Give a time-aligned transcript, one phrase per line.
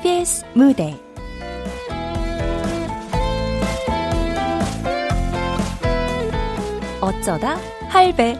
[0.00, 0.98] KBS 무대.
[7.00, 7.56] 어쩌다
[7.88, 8.38] 할배.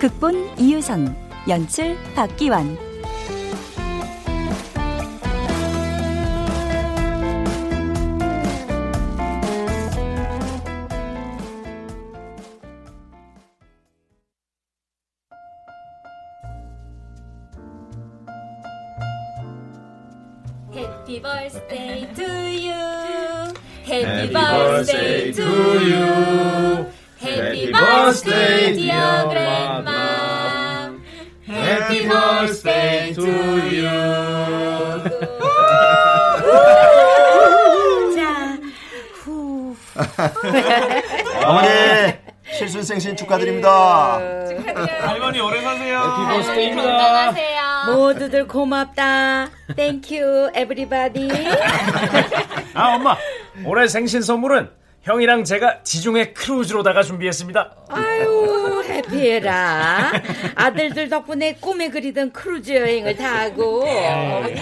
[0.00, 1.14] 극본 이유선
[1.48, 2.89] 연출 박기환
[41.44, 41.68] 어머니
[42.52, 44.18] 칠순 생신 축하드립니다.
[45.00, 46.00] 할머니 오래 사세요.
[46.76, 47.60] 건강하세요.
[47.94, 49.48] 모두들 고맙다.
[49.76, 51.28] Thank you, everybody.
[52.74, 53.16] 아 엄마
[53.64, 54.70] 올해 생신 선물은
[55.02, 57.72] 형이랑 제가 지중해 크루즈로다가 준비했습니다.
[57.88, 60.12] 아유, happy해라.
[60.56, 63.80] 아들들 덕분에 꿈에 그리던 크루즈 여행을 다 하고.
[63.82, 64.60] 어머니,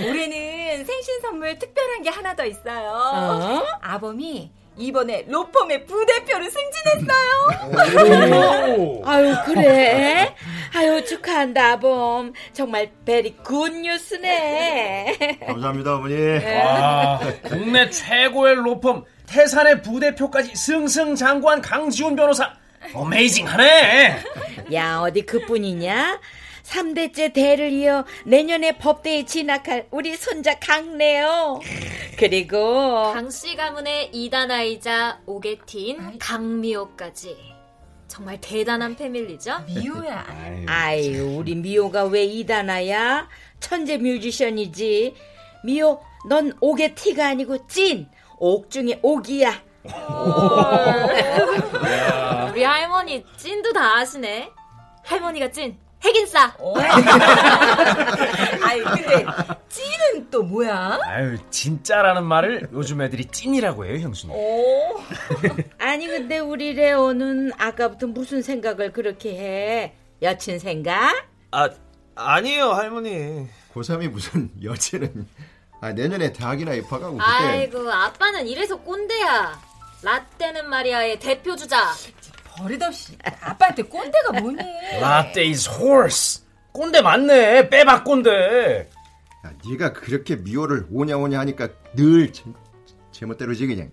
[0.00, 2.90] 올해는 생신 선물 특별한 게 하나 더 있어요.
[2.92, 3.62] 어?
[3.80, 4.50] 아범이
[4.80, 7.30] 이번에 로펌의 부대표로 승진했어요.
[9.04, 10.34] 아유, 그래?
[10.74, 12.32] 아유, 축하한다, 아범.
[12.52, 15.38] 정말 very good news네.
[15.46, 16.14] 감사합니다 어머니.
[16.44, 22.52] 와 국내 최고의 로펌 태산의 부대표까지 승승장구한 강지훈 변호사
[22.94, 24.16] amazing하네.
[24.72, 26.18] 야, 어디 그뿐이냐?
[26.70, 31.60] 3대째 대를 이어 내년에 법대에 진학할 우리 손자 강래호.
[32.16, 37.36] 그리고 강씨 가문의 이다나이자 오게틴 강미호까지
[38.06, 39.64] 정말 대단한 패밀리죠?
[39.66, 40.26] 미호야.
[40.66, 43.28] 아유, 우리 미호가 왜 이다나야?
[43.60, 45.14] 천재 뮤지션이지.
[45.64, 48.08] 미호, 넌 옥의 티가 아니고 찐.
[48.38, 49.62] 옥 중에 옥이야.
[52.50, 54.50] 우리 할머니 찐도 다 아시네.
[55.04, 56.54] 할머니가 찐 핵인싸.
[58.62, 59.26] 아이, 근데
[59.68, 60.98] 찐은 또 뭐야?
[61.04, 64.34] 아유 진짜라는 말을 요즘 애들이 찐이라고 해요 형수님.
[64.34, 65.00] 오,
[65.78, 69.94] 아니, 근데 우리 레오는 아까부터 무슨 생각을 그렇게 해?
[70.22, 71.26] 여친 생각?
[71.50, 71.68] 아,
[72.14, 73.46] 아니에요, 할머니.
[73.74, 75.26] 고3이 무슨 여친은
[75.80, 79.58] 아, 내년에 대학이나 입학하고 그때 아이고 아빠는 이래서 꼰대야.
[80.02, 81.92] 라떼는 마리아의 대표 주자.
[82.60, 84.58] 버릇없이 아빠한테 꼰대가 뭐니?
[85.00, 86.44] 라떼 is horse.
[86.72, 87.68] 꼰대 맞네.
[87.68, 88.88] 빼박 꼰대.
[89.46, 92.44] 야, 네가 그렇게 미호를 오냐오냐 하니까 늘 제,
[93.12, 93.90] 제멋대로지 그냥.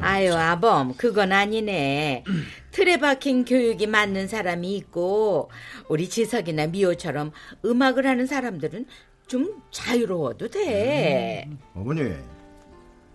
[0.00, 2.24] 아유, 아범, 그건 아니네.
[2.70, 5.50] 틀에 박힌 교육이 맞는 사람이 있고,
[5.88, 7.32] 우리 지석이나 미호처럼
[7.64, 8.86] 음악을 하는 사람들은
[9.26, 11.48] 좀 자유로워도 돼.
[11.74, 12.14] 어머니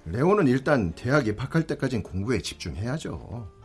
[0.05, 3.56] 레오는 일단 대학 입학할 때까진 공부에 집중해야죠.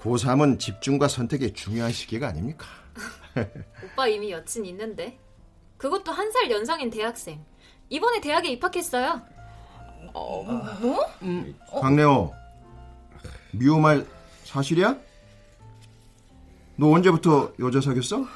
[0.00, 2.66] 고3은 집중과 선택의 중요한 시기가 아닙니까?
[3.84, 5.18] 오빠 이미 여친 있는데.
[5.76, 7.44] 그것도 한 살 연상인 대학생.
[7.90, 9.20] 이번에 대학에 입학했어요.
[11.80, 12.32] 강래호
[13.52, 14.06] 미호 말
[14.44, 14.96] 사실이야?
[16.76, 18.26] 너 언제부터 여자 사귀었어?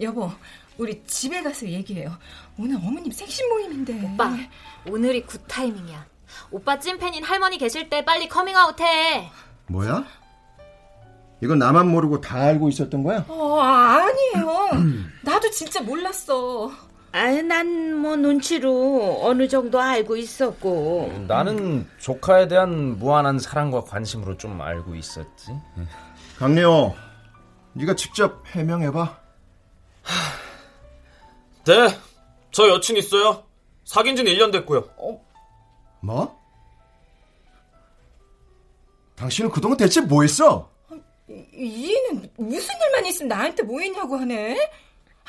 [0.00, 0.30] 여보,
[0.78, 2.16] 우리 집에 가서 얘기해요.
[2.58, 4.02] 오늘 어머님 생신 모임인데.
[4.04, 4.30] 오빠,
[4.88, 6.06] 오늘이 good timing이야.
[6.50, 9.30] 오빠 찐팬인 할머니 계실 때 빨리 커밍아웃 해.
[9.68, 10.04] 뭐야?
[11.42, 13.24] 이건 나만 모르고 다 알고 있었던 거야?
[13.28, 14.70] 어, 아니에요.
[15.22, 16.70] 나도 진짜 몰랐어.
[17.12, 21.24] 아유, 난뭐 눈치로 어느 정도 알고 있었고.
[21.26, 25.52] 나는 조카에 대한 무한한 사랑과 관심으로 좀 알고 있었지.
[26.38, 26.94] 강래호
[27.74, 29.18] 네가 직접 해명해봐.
[31.66, 31.98] 네,
[32.50, 33.42] 저 여친 있어요.
[33.84, 34.84] 사귄 지는 1년 됐고요.
[36.00, 36.38] 뭐?
[39.16, 40.70] 당신은 그동안 대체 뭐 했어?
[41.28, 44.70] 이 얘는 무슨 일만 있으면 나한테 뭐 했냐고 하네?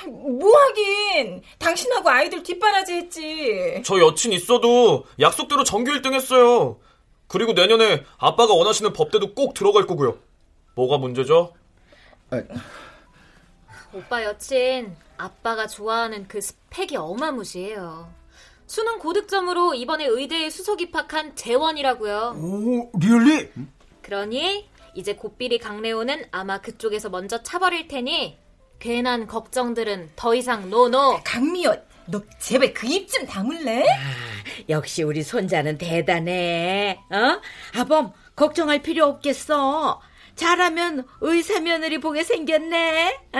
[0.06, 1.42] 뭐 하긴.
[1.58, 3.82] 당신하고 아이들 뒷바라지 했지.
[3.84, 6.80] 저 여친 있어도 약속대로 정규 1등 했어요.
[7.28, 10.20] 그리고 내년에 아빠가 원하시는 법대도 꼭 들어갈 거고요.
[10.76, 11.54] 뭐가 문제죠?
[13.94, 18.14] 오빠 여친, 아빠가 좋아하는 그 스펙이 어마무시해요.
[18.68, 22.36] 수능 고득점으로 이번에 의대에 수석 입학한 재원이라고요.
[22.38, 23.50] 오, really?
[24.04, 28.36] 그러니 이제 고삐리 강래호는 아마 그쪽에서 먼저 차버릴 테니
[28.80, 31.22] 괜한 걱정들은 더 이상 no no.
[31.24, 33.86] 강미호, 너 제발 그 입 좀 다물래?
[34.70, 36.98] 역시 우리 손자는 대단해.
[37.12, 37.40] 어?
[37.80, 40.02] 아범, 걱정할 필요 없겠어.
[40.36, 43.20] 잘하면 의사 며느리 보게 생겼네.
[43.34, 43.40] 어?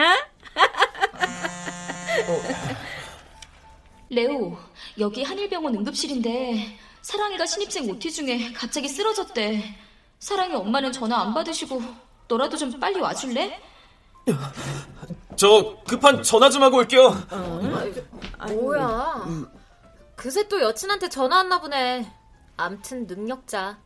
[4.10, 4.58] 레오,
[5.00, 9.87] 여기 한일병원 응급실인데 사랑이가 신입생 OT 중에 갑자기 쓰러졌대.
[10.20, 11.82] 사랑이 엄마는 전화 안 받으시고
[12.28, 13.62] 너라도 좀 빨리 와줄래?
[15.36, 17.14] 저 급한 전화 좀 하고 올게요.
[18.50, 19.26] 뭐야?
[20.16, 22.12] 그새 또 여친한테 전화 왔나 보네.
[22.58, 23.78] 암튼 능력자.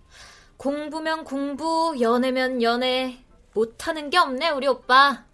[0.57, 3.23] 공부면 공부, 연애면 연애.
[3.53, 5.25] 못하는 게 없네, 우리 오빠.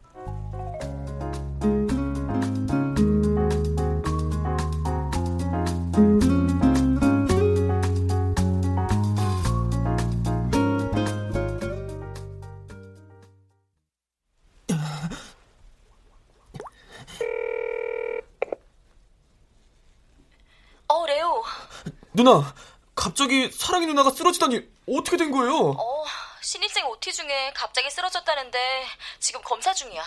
[22.28, 22.54] 누나,
[22.94, 25.70] 갑자기 사랑이 누나가 쓰러지다니 어떻게 된 거예요?
[25.70, 26.04] 어,
[26.42, 28.86] 신입생 OT 중에 갑자기 쓰러졌다는데
[29.20, 30.04] 지금 검사 중이야.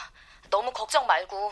[0.50, 1.50] 너무 걱정 말고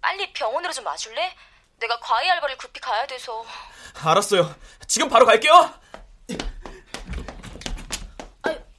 [0.00, 1.36] 빨리 병원으로 좀 와줄래?
[1.80, 3.44] 내가 과외 알바를 급히 가야 돼서.
[4.02, 4.54] 알았어요.
[4.86, 5.74] 지금 바로 갈게요.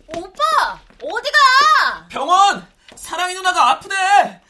[0.08, 0.82] 오빠!
[1.04, 2.08] 어디 가?
[2.10, 2.68] 병원!
[2.96, 4.42] 사랑이 누나가 아프대!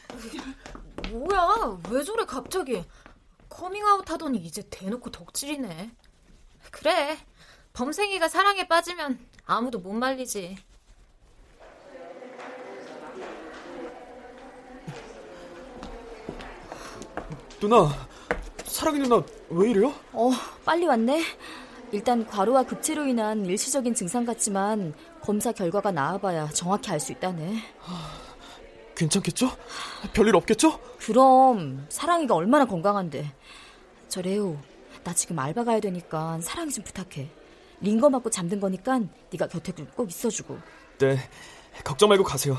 [1.10, 2.82] 뭐야, 왜 저래, 갑자기?
[3.50, 5.90] 커밍아웃 하더니 이제 대놓고 덕질이네.
[6.78, 7.16] 그래,
[7.72, 10.56] 범생이가 사랑에 빠지면 아무도 못 말리지.
[17.60, 17.88] 누나,
[18.64, 19.92] 사랑이 누나 왜 이래요?
[20.12, 20.30] 어,
[20.64, 21.22] 빨리 왔네.
[21.92, 24.92] 일단 과로와 급체로 인한 일시적인 증상 같지만
[25.22, 27.62] 검사 결과가 나와봐야 정확히 알 수 있다네.
[28.96, 29.50] 괜찮겠죠?
[30.12, 30.78] 별일 없겠죠?
[30.98, 33.32] 그럼 사랑이가 얼마나 건강한데.
[34.08, 34.56] 저 레오,
[35.06, 37.30] 나 지금 알바 가야 되니까 사랑이 좀 부탁해.
[37.80, 38.98] 링거 맞고 잠든 거니까
[39.30, 40.58] 네가 곁에 꼭 있어주고.
[40.98, 41.16] 네,
[41.84, 42.58] 걱정 말고 가세요.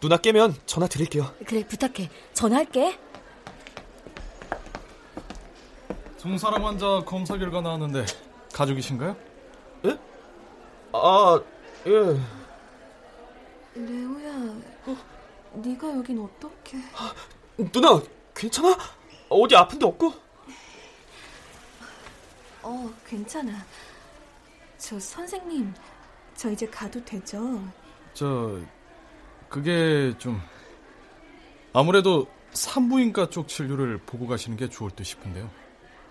[0.00, 1.30] 누나 깨면 전화 드릴게요.
[1.46, 2.08] 그래 부탁해.
[2.32, 2.98] 전화할게.
[6.16, 8.06] 중사람 환자 검사 결과 나왔는데
[8.54, 9.14] 가족이신가요?
[10.94, 11.42] 아,
[11.86, 11.90] 예.
[13.74, 14.54] 레오야,
[15.54, 16.78] 네가 여긴 어떻게?
[17.70, 18.00] 누나,
[18.34, 18.78] 괜찮아?
[19.28, 20.12] 어디 아픈 데 없고?
[22.62, 23.52] 어, 괜찮아.
[24.78, 25.72] 저 선생님,
[26.34, 27.62] 저 이제 가도 되죠?
[28.14, 28.58] 저
[29.48, 30.40] 그게 좀
[31.72, 35.48] 아무래도 산부인과 쪽 진료를 보고 가시는 게 좋을 듯 싶은데요.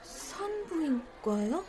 [0.01, 1.63] 산부인과요?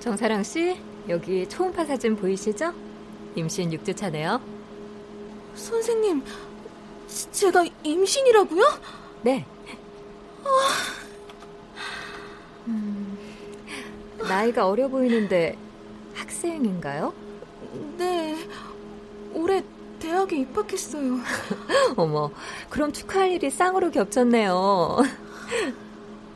[0.00, 2.72] 정사랑 씨, 여기 초음파 사진 보이시죠?
[3.34, 4.40] 임신 6주 차네요.
[5.54, 6.22] 선생님,
[7.08, 8.62] 지- 제가 임신이라고요?
[9.22, 9.46] 네.
[12.68, 13.18] 음,
[14.18, 15.56] 나이가 어려 보이는데
[16.14, 17.12] 학생인가요?
[17.98, 18.36] 네,
[19.34, 19.62] 올해
[19.98, 21.18] 대학에 입학했어요.
[21.96, 22.30] 어머,
[22.68, 24.98] 그럼 축하할 일이 쌍으로 겹쳤네요.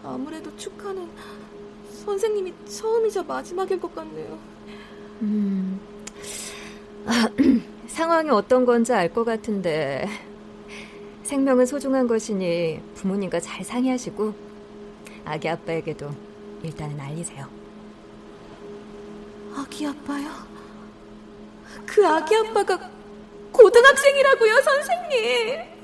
[0.04, 1.08] 아무래도 축하는
[2.04, 4.38] 선생님이 처음이자 마지막일 것 같네요.
[5.22, 5.80] 음,
[7.06, 7.28] 아,
[7.86, 10.06] 상황이 어떤 건지 알 것 같은데
[11.22, 14.34] 생명은 소중한 것이니 부모님과 잘 상의하시고
[15.24, 16.10] 아기 아빠에게도
[16.62, 17.48] 일단은 알리세요.
[19.56, 20.28] 아기 아빠요?
[21.86, 22.90] 그 아기 아빠가
[23.52, 25.74] 고등학생이라고요, 선생님!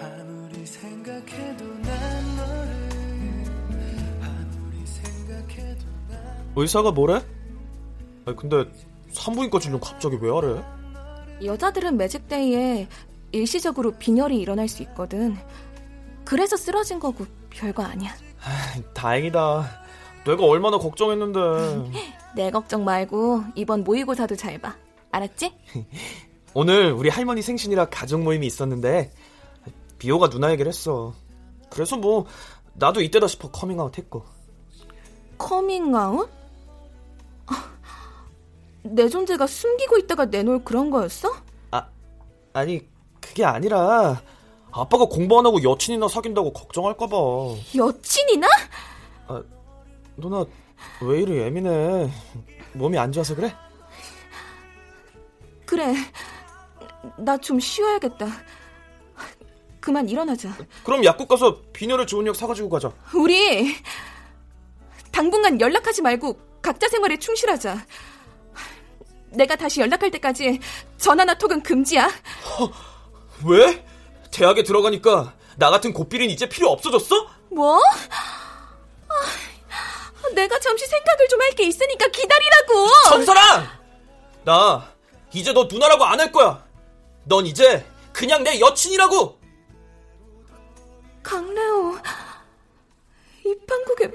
[0.00, 1.64] 아무리 생각해도
[6.56, 7.24] 의사가 뭐래?
[8.26, 8.64] 아니, 근데
[9.10, 10.62] 산부인과 진료 갑자기 왜 하래?
[11.44, 12.88] 여자들은 magic day에
[13.32, 15.36] 일시적으로 빈혈이 일어날 수 있거든.
[16.24, 18.12] 그래서 쓰러진 거고 별거 아니야.
[18.94, 19.82] 다행이다.
[20.24, 21.90] 내가 얼마나 걱정했는데.
[22.36, 24.74] 내 걱정 말고 이번 모의고사도 잘 봐.
[25.10, 25.52] 알았지?
[26.54, 29.12] 오늘 우리 할머니 생신이라 가족 모임이 있었는데
[29.98, 31.14] 미호가 누나 얘기를 했어.
[31.70, 32.26] 그래서 뭐
[32.74, 34.24] 나도 이때다 싶어 커밍아웃 했고.
[35.38, 36.30] 커밍아웃?
[37.46, 37.72] 아,
[38.82, 41.30] 내 존재가 숨기고 있다가 내놓을 그런 거였어?
[42.54, 42.86] 아니
[43.18, 44.20] 그게 아니라
[44.72, 47.16] 아빠가 공부 안 하고 여친이나 사귄다고 걱정할까 봐.
[47.74, 48.46] 여친이나?
[50.18, 50.44] 누나
[51.00, 52.10] 왜 이리 예민해?
[52.74, 53.54] 몸이 안 좋아서 그래?
[55.64, 55.94] 그래.
[57.16, 58.26] 나 좀 쉬어야겠다.
[59.80, 60.50] 그만 일어나자.
[60.84, 62.92] 그럼 약국 가서 비녀를 좋은 약 사가지고 가자.
[63.14, 63.74] 우리
[65.10, 67.86] 당분간 연락하지 말고 각자 생활에 충실하자.
[69.30, 70.60] 내가 다시 연락할 때까지
[70.98, 72.10] 전화나 톡은 금지야.
[73.44, 73.84] 왜?
[74.30, 77.26] 대학에 들어가니까 나 같은 고삐린 이제 필요 없어졌어?
[77.50, 77.80] 뭐?
[79.08, 82.86] 아, 내가 잠시 생각을 좀 할 게 있으니까 기다리라고.
[83.08, 83.66] 천사랑!
[84.44, 84.88] 나
[85.32, 86.64] 이제 너 누나라고 안 할 거야.
[87.24, 89.38] 넌 이제 그냥 내 여친이라고.
[91.22, 91.98] 강래호,
[93.46, 94.08] 입한국의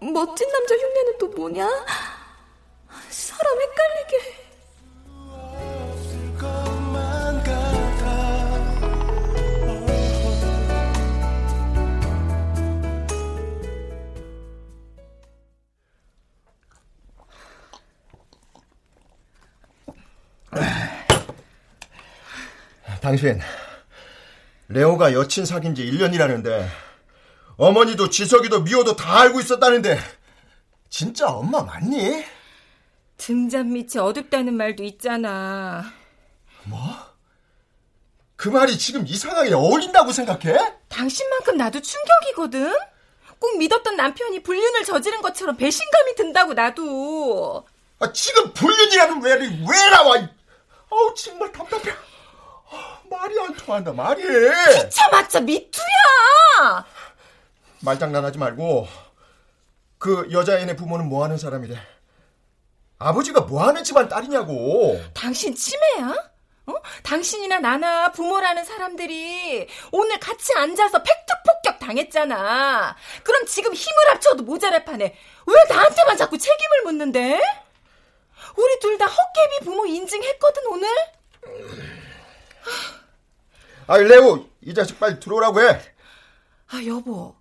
[0.00, 1.68] 멋진 남자 흉내는 또 뭐냐?
[3.10, 4.50] 사람 헷갈리게.
[23.00, 23.40] 당신
[24.68, 26.89] 레오가 여친 사귄 지 1년이라는데
[27.60, 29.98] 어머니도 지석이도 미호도 다 알고 있었다는데
[30.88, 32.24] 진짜 엄마 맞니?
[33.18, 35.84] 등잔 밑이 어둡다는 말도 있잖아.
[36.64, 36.78] 뭐?
[38.36, 40.56] 그 말이 지금 이 상황에 어울린다고 생각해?
[40.88, 42.74] 당신만큼 나도 충격이거든?
[43.38, 47.66] 꼭 믿었던 남편이 불륜을 저지른 것처럼 배신감이 든다고 나도.
[47.98, 50.16] 아, 지금 불륜이라는 왜, 왜 나와?
[50.88, 51.90] 어우 정말 답답해.
[51.90, 54.22] 어, 말이 안 통한다 말이.
[54.22, 56.86] 피쳐맞자 미투야.
[57.80, 58.86] 말장난하지 말고
[59.98, 61.76] 그 여자애네 부모는 뭐 하는 사람이래?
[62.98, 65.00] 아버지가 뭐 하는 집안 딸이냐고.
[65.14, 66.14] 당신 치매야?
[66.66, 66.74] 어?
[67.02, 72.94] 당신이나 나나 부모라는 사람들이 오늘 같이 앉아서 팩트 폭격 당했잖아.
[73.24, 77.40] 그럼 지금 힘을 합쳐도 모자랄 판에 왜 나한테만 자꾸 책임을 묻는데?
[78.56, 80.88] 우리 둘 다 헛개비 부모 인증했거든 오늘.
[83.86, 85.80] 아 레오 이 자식 빨리 들어오라고 해.
[86.68, 87.34] 아 여보.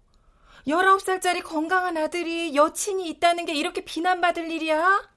[0.69, 5.09] 19살짜리 건강한 아들이 여친이 있다는 게 이렇게 비난받을 일이야?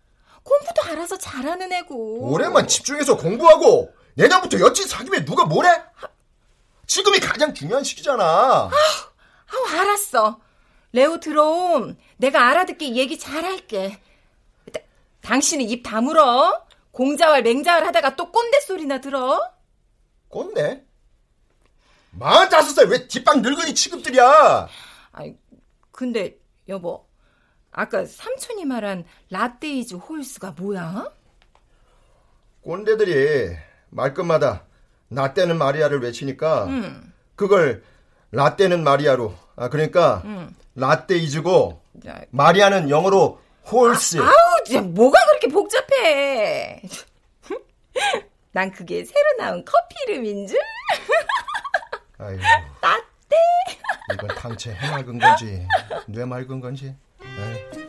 [0.43, 2.31] 공부도 알아서 잘하는 애고.
[2.33, 5.69] 올해만 집중해서 공부하고 내년부터 여친 사귀면 누가 뭐래?
[6.87, 8.25] 지금이 가장 중요한 시기잖아.
[8.25, 10.41] 아, 아 알았어.
[10.93, 11.97] 래호 들어오면.
[12.17, 14.01] 내가 알아듣게 얘기 잘할게.
[14.73, 14.81] 다,
[15.21, 16.67] 당신은 입 다물어.
[16.91, 19.41] 공자왈 맹자왈 하다가 또 꼰대 소리나 들어.
[20.29, 20.85] 꼰대?
[22.19, 24.69] 45살 왜 뒷방 늙은이 취급들이야?
[25.93, 26.37] 근데
[26.69, 27.07] 여보.
[27.71, 31.11] 아까 삼촌이 말한 latte is horse가 뭐야?
[32.63, 33.57] 꼰대들이
[33.91, 34.65] 말끝마다
[35.11, 37.13] 라떼는 마리아를 외치니까 음.
[37.35, 37.83] 그걸
[38.31, 40.55] 라떼는 마리아로 아 그러니까 음.
[40.75, 42.21] 라떼이즈고 야.
[42.31, 46.83] 마리아는 영어로 홀스 아우 진짜 뭐가 그렇게 복잡해
[48.53, 50.59] 난 그게 새로 나온 커피 이름인 줄
[52.19, 52.41] 아이고
[52.81, 53.37] 라떼
[54.11, 55.67] 이건 당체 해맑은 건지
[56.07, 57.83] 뇌 맑은 건지 에이.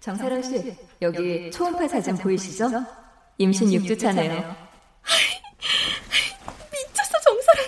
[0.00, 2.68] 정사랑 씨, 여기 초음파 사진 보이시죠?
[3.38, 4.32] 임신 6주 차네요.
[6.72, 7.64] 미쳤어 정사랑.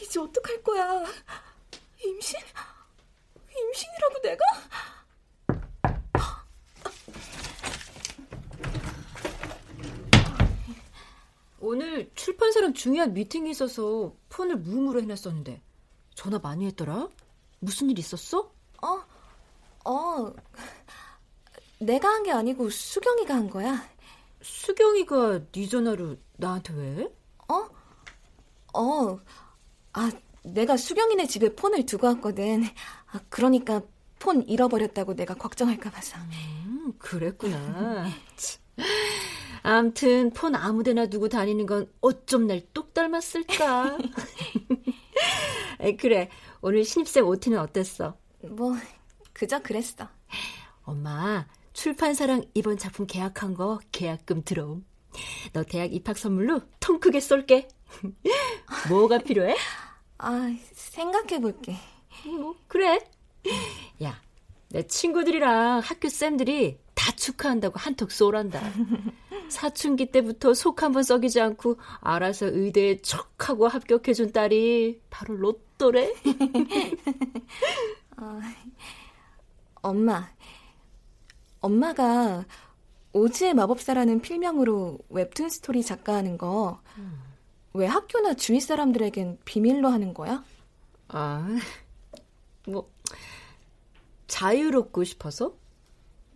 [0.00, 1.04] 이제 어떡할 거야?
[2.04, 2.38] 임신?
[3.56, 4.44] 임신이라고 내가?
[11.60, 15.62] 오늘 출판사랑 중요한 미팅이 있어서 폰을 무음으로 해놨었는데
[16.14, 17.08] 전화 많이 했더라?
[17.60, 18.50] 무슨 일 있었어?
[18.82, 19.02] 어,
[19.90, 20.32] 어,
[21.78, 23.82] 내가 한 게 아니고 수경이가 한 거야.
[24.42, 27.12] 수경이가 네 전화로 나한테 왜?
[27.48, 27.68] 어?
[28.74, 29.18] 어,
[29.94, 30.10] 아,
[30.44, 32.64] 내가 수경이네 집에 폰을 두고 왔거든.
[33.12, 33.82] 아, 그러니까
[34.18, 36.16] 폰 잃어버렸다고 내가 걱정할까 봐서.
[36.66, 38.06] 음, 그랬구나.
[39.62, 43.96] 암튼 폰 아무데나 두고 다니는 건 어쩜 날 똑 닮았을까?
[45.98, 46.28] 그래,
[46.60, 48.16] 오늘 신입생 OT는 어땠어?
[48.50, 48.74] 뭐,
[49.32, 50.08] 그저 그랬어.
[50.82, 54.84] 엄마, 출판사랑 이번 작품 계약한 거 계약금 들어옴.
[55.52, 57.68] 너 대학 입학 선물로 통 크게 쏠게.
[58.90, 59.56] 뭐가 필요해?
[60.18, 61.76] 아, 생각해볼게.
[62.26, 62.98] 뭐, 그래.
[64.02, 64.20] 야,
[64.70, 68.60] 내 친구들이랑 학교 쌤들이 다 축하한다고 한턱 쏘란다.
[69.48, 76.14] 사춘기 때부터 속 한번 썩이지 않고 알아서 의대에 척하고 합격해준 딸이 바로 로또래.
[78.16, 78.40] 어,
[79.82, 80.30] 엄마,
[81.60, 82.44] 엄마가
[83.12, 86.80] 오즈의 마법사라는 필명으로 웹툰 스토리 작가하는 거
[87.74, 90.44] 왜 학교나 주위 사람들에겐 비밀로 하는 거야?
[91.08, 91.44] 아,
[92.68, 92.88] 뭐
[94.28, 95.56] 자유롭고 싶어서?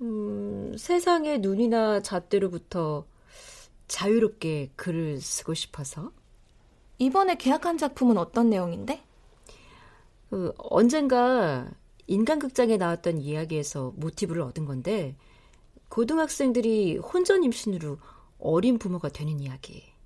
[0.00, 3.06] 음, 세상의 눈이나 잣대로부터
[3.86, 6.10] 자유롭게 글을 쓰고 싶어서.
[6.98, 9.00] 이번에 계약한 작품은 어떤 내용인데?
[10.30, 11.70] 그 언젠가
[12.08, 15.14] 인간극장에 나왔던 이야기에서 모티브를 얻은 건데
[15.88, 17.98] 고등학생들이 혼전 임신으로
[18.40, 19.97] 어린 부모가 되는 이야기.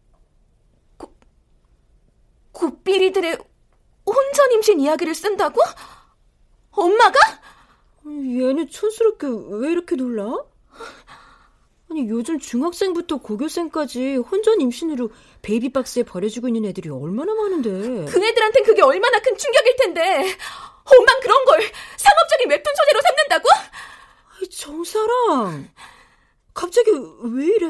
[2.53, 3.39] 고삐리들의
[4.07, 5.61] 혼전 임신 이야기를 쓴다고?
[6.73, 7.19] 엄마가?
[8.07, 9.27] 얘는 촌스럽게
[9.59, 10.25] 왜 이렇게 놀라?
[11.91, 15.11] 아니 요즘 중학생부터 고교생까지 혼전 임신으로
[15.43, 17.71] 베이비박스에 버려지고 있는 애들이 얼마나 많은데
[18.11, 20.01] 그 애들한텐 그게 얼마나 큰 충격일 텐데
[20.85, 21.61] 엄만 그런 걸
[21.99, 23.49] 상업적인 웹툰 소재로 삼는다고?
[24.51, 25.69] 정사랑
[26.55, 26.91] 갑자기
[27.25, 27.69] 왜 이래?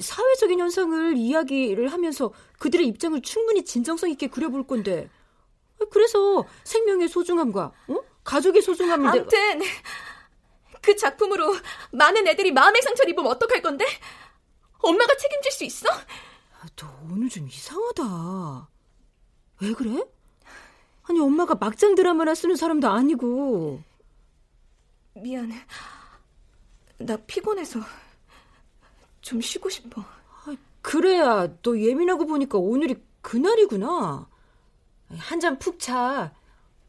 [0.00, 5.10] 사회적인 현상을 이야기를 하면서 그들의 입장을 충분히 진정성 있게 그려볼 건데
[5.90, 7.96] 그래서 생명의 소중함과 어?
[8.24, 9.70] 가족의 소중함을 아무튼 내가...
[10.80, 11.54] 그 작품으로
[11.92, 13.84] 많은 애들이 마음의 상처를 입으면 어떡할 건데?
[14.78, 15.88] 엄마가 책임질 수 있어?
[16.76, 18.68] 너 오늘 좀 이상하다.
[19.60, 20.04] 왜 그래?
[21.04, 23.80] 아니 엄마가 막장 드라마나 쓰는 사람도 아니고.
[25.14, 25.56] 미안해.
[26.98, 27.80] 나 피곤해서
[29.22, 30.04] 좀 쉬고 싶어.
[30.82, 34.28] 그래야 너 예민하고 보니까 오늘이 그날이구나.
[35.16, 36.34] 한 잔 푹 차.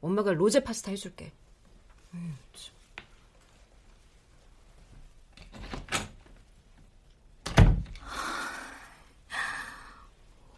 [0.01, 1.31] 엄마가 로제 파스타 해줄게.
[2.13, 2.35] 음.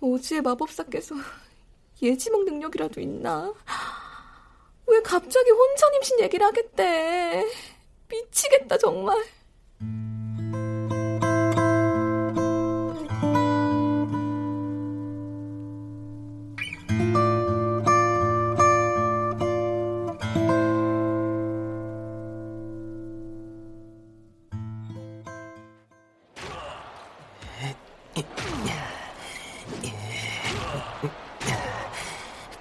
[0.02, 1.16] 오지의 마법사께서
[2.02, 3.54] 예지몽 능력이라도 있나?
[4.88, 7.46] 왜 갑자기 혼전 임신 얘기를 하겠대?
[8.10, 9.18] 미치겠다, 정말.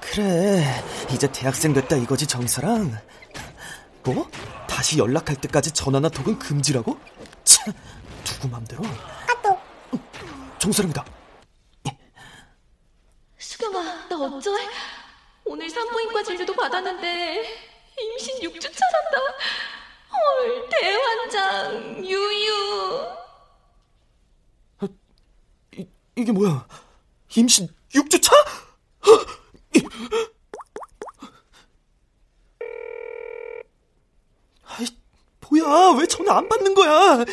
[0.01, 0.65] 그래,
[1.11, 2.97] 이제 대학생 됐다 이거지 정사랑.
[4.05, 4.31] 뭐?
[4.69, 6.99] 다시 연락할 때까지 전화나 톡은 금지라고?
[7.45, 7.73] 참,
[8.25, 8.83] 누구 맘대로?
[9.29, 9.59] 아또
[10.59, 11.05] 정사랑이다.
[13.39, 14.59] 수경아, 나 어쩔?
[15.45, 17.45] 오늘 산부인과 진료도 받았는데
[17.99, 19.19] 임신 6주 차란다.
[20.13, 23.24] 헐, 대환장, 유유.
[26.17, 26.67] 이게 뭐야?
[27.37, 28.33] 임신 6주 차?
[34.63, 34.87] 아이,
[35.41, 35.97] 뭐야?
[35.99, 37.25] 왜 전화 안 받는 거야?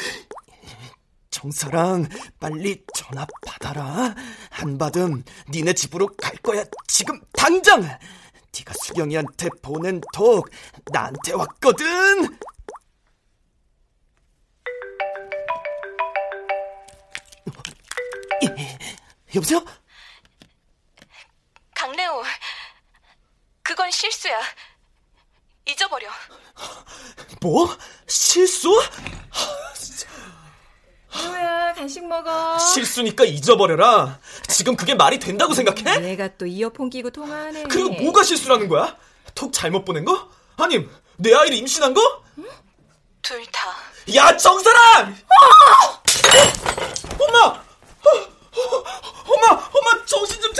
[1.29, 2.07] 정사랑,
[2.39, 4.15] 빨리 전화 받아라.
[4.49, 6.63] 안 받음, 니네 집으로 갈 거야.
[6.87, 7.81] 지금 당장!
[7.81, 10.49] 네가 수경이한테 보낸 톡
[10.91, 12.37] 나한테 왔거든.
[19.35, 19.63] 여보세요?
[21.75, 22.23] 강래호,
[23.63, 24.39] 그건 실수야.
[25.65, 26.09] 잊어버려.
[27.41, 27.75] 뭐?
[28.07, 28.69] 실수?
[31.13, 32.57] 뭐야, 간식 먹어.
[32.59, 34.19] 실수니까 잊어버려라.
[34.47, 35.99] 지금 그게 말이 된다고 생각해?
[35.99, 37.63] 내가 또 이어폰 끼고 통화하네.
[37.63, 38.97] 그리고 뭐가 실수라는 거야?
[39.35, 40.29] 톡 잘못 보낸 거?
[40.57, 42.23] 아님, 내 아이를 임신한 거?
[42.37, 42.49] 응?
[43.21, 43.69] 둘 다.
[44.15, 45.15] 야, 정사랑!
[45.29, 46.01] 아!
[47.19, 47.63] 엄마!
[50.21, 50.35] 어, 엄마!
[50.35, 50.50] 엄마, 정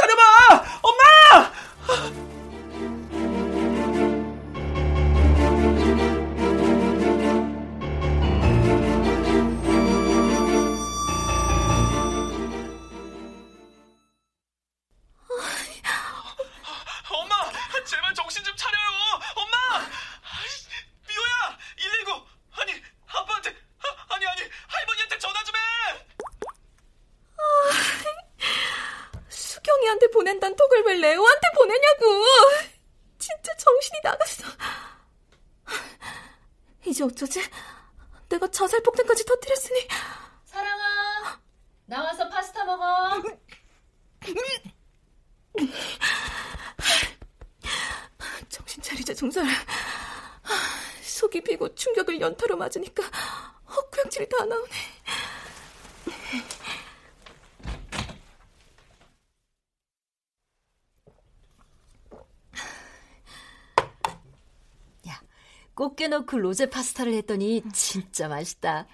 [66.32, 68.88] 넣고 로제 파스타를 했더니 진짜 맛있다.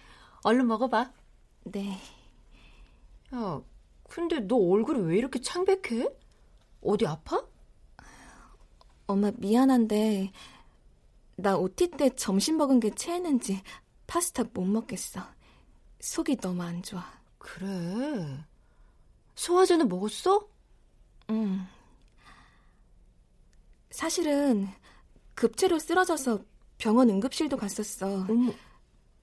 [0.44, 1.14] 얼른 먹어봐.
[1.66, 2.00] 네.
[3.34, 3.62] 야,
[4.10, 6.08] 근데 너 얼굴이 왜 이렇게 창백해?
[6.82, 7.46] 어디 아파?
[9.06, 10.32] 엄마 미안한데
[11.36, 13.62] 나 OT 때 점심 먹은 게 체했는지
[14.08, 15.22] 파스타 못 먹겠어.
[16.00, 17.06] 속이 너무 안 좋아.
[17.38, 18.44] 그래.
[19.36, 20.48] 소화제는 먹었어?
[21.30, 21.66] 응.
[23.92, 24.68] 사실은
[25.36, 26.40] 급체로 쓰러져서
[26.78, 28.24] 병원 응급실도 갔었어.
[28.30, 28.54] 음.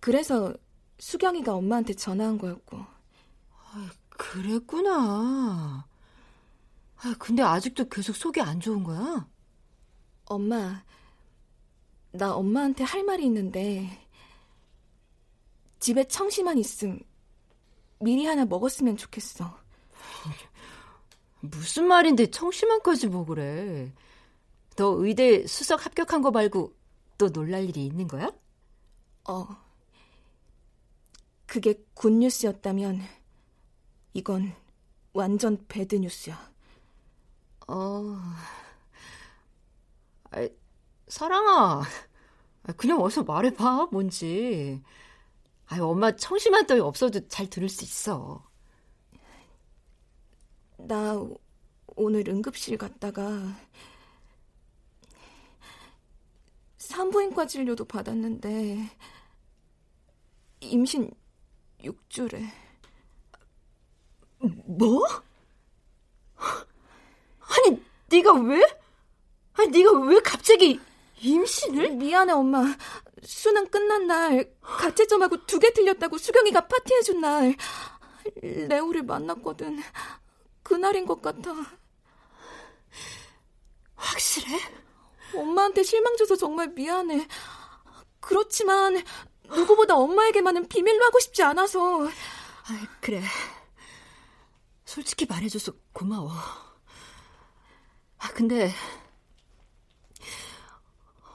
[0.00, 0.54] 그래서
[0.98, 2.78] 수경이가 엄마한테 전화한 거였고.
[2.78, 5.86] 아, 그랬구나.
[6.96, 9.28] 아, 근데 아직도 계속 속이 안 좋은 거야?
[10.26, 10.82] 엄마,
[12.12, 14.08] 나 엄마한테 할 말이 있는데
[15.80, 16.98] 집에 청심환 있음
[17.98, 19.58] 미리 하나 먹었으면 좋겠어.
[21.40, 23.92] 무슨 말인데 청심환까지 먹으래.
[24.76, 26.73] 너 의대 수석 합격한 거 말고
[27.18, 28.31] 또 놀랄 일이 있는 거야?
[29.29, 29.46] 어.
[31.46, 33.00] 그게 굿뉴스였다면
[34.14, 34.55] 이건
[35.12, 36.53] 완전 배드뉴스야.
[37.68, 38.16] 어.
[40.31, 40.48] 아,
[41.09, 41.83] 사랑아.
[42.77, 44.83] 그냥 어서 말해봐, 뭔지.
[45.66, 48.44] 아, 엄마 청심환 따위 없어도 잘 들을 수 있어.
[50.77, 51.20] 나
[51.96, 53.22] 오늘 응급실 갔다가
[56.88, 58.90] 산부인과 진료도 받았는데
[60.60, 61.10] 임신
[61.82, 62.50] 6주래.
[64.66, 65.02] 뭐?
[66.36, 68.62] 아니, 네가 왜?
[69.54, 70.80] 아니, 네가 왜 갑자기
[71.20, 71.92] 임신을?
[71.92, 72.64] 미안해, 엄마.
[73.22, 77.56] 수능 끝난 날 가채점하고 두 개 틀렸다고 수경이가 파티해준 날
[78.42, 79.80] 레오를 만났거든.
[80.62, 81.50] 그날인 것 같아.
[83.94, 84.58] 확실해?
[85.34, 87.26] 엄마한테 실망 줘서 정말 미안해.
[88.20, 89.02] 그렇지만
[89.44, 92.06] 누구보다 엄마에게만은 비밀로 하고 싶지 않아서.
[92.06, 93.22] 아, 그래.
[94.84, 96.30] 솔직히 말해줘서 고마워.
[98.18, 98.72] 아, 근데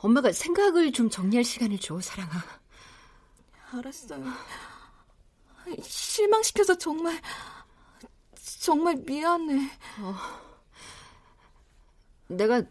[0.02, 2.32] 엄마가 생각을 좀 정리할 시간을 줘, 사랑아.
[3.72, 4.26] 알았어요.
[5.84, 7.22] 실망시켜서 정말
[8.60, 9.70] 정말 미안해.
[10.00, 10.16] 어.
[12.28, 12.64] 내가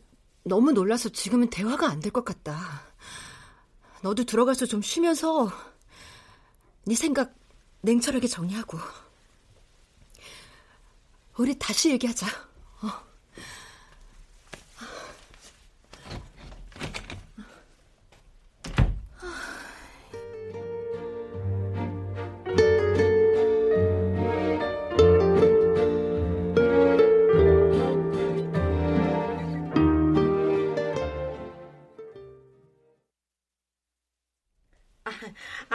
[0.49, 2.83] 너무 놀라서 지금은 대화가 안 될 것 같다.
[4.03, 5.51] 너도 들어가서 좀 쉬면서
[6.85, 7.35] 네 생각
[7.83, 8.79] 냉철하게 정리하고
[11.37, 12.27] 우리 다시 얘기하자.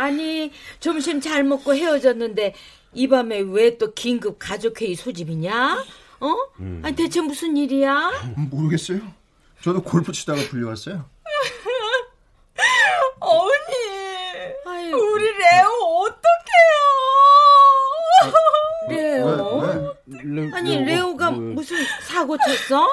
[0.08, 2.54] 아니 점심 잘 먹고 헤어졌는데
[2.94, 5.84] 이 밤에 왜 또 긴급 가족회의 소집이냐?
[6.20, 6.36] 어?
[6.60, 6.82] 음.
[6.84, 8.12] 아니 대체 무슨 일이야?
[8.52, 9.00] 모르겠어요.
[9.62, 11.06] 저도 골프 치다가 불려왔어요.
[13.20, 13.54] 어머니,
[14.66, 14.96] 아유.
[14.96, 16.84] 우리 레오 어떡해요?
[18.90, 19.60] 레오?
[19.62, 19.68] 왜,
[20.06, 20.24] 왜?
[20.48, 21.38] 레, 아니 레오가 왜?
[21.38, 22.88] 무슨 사고 쳤어?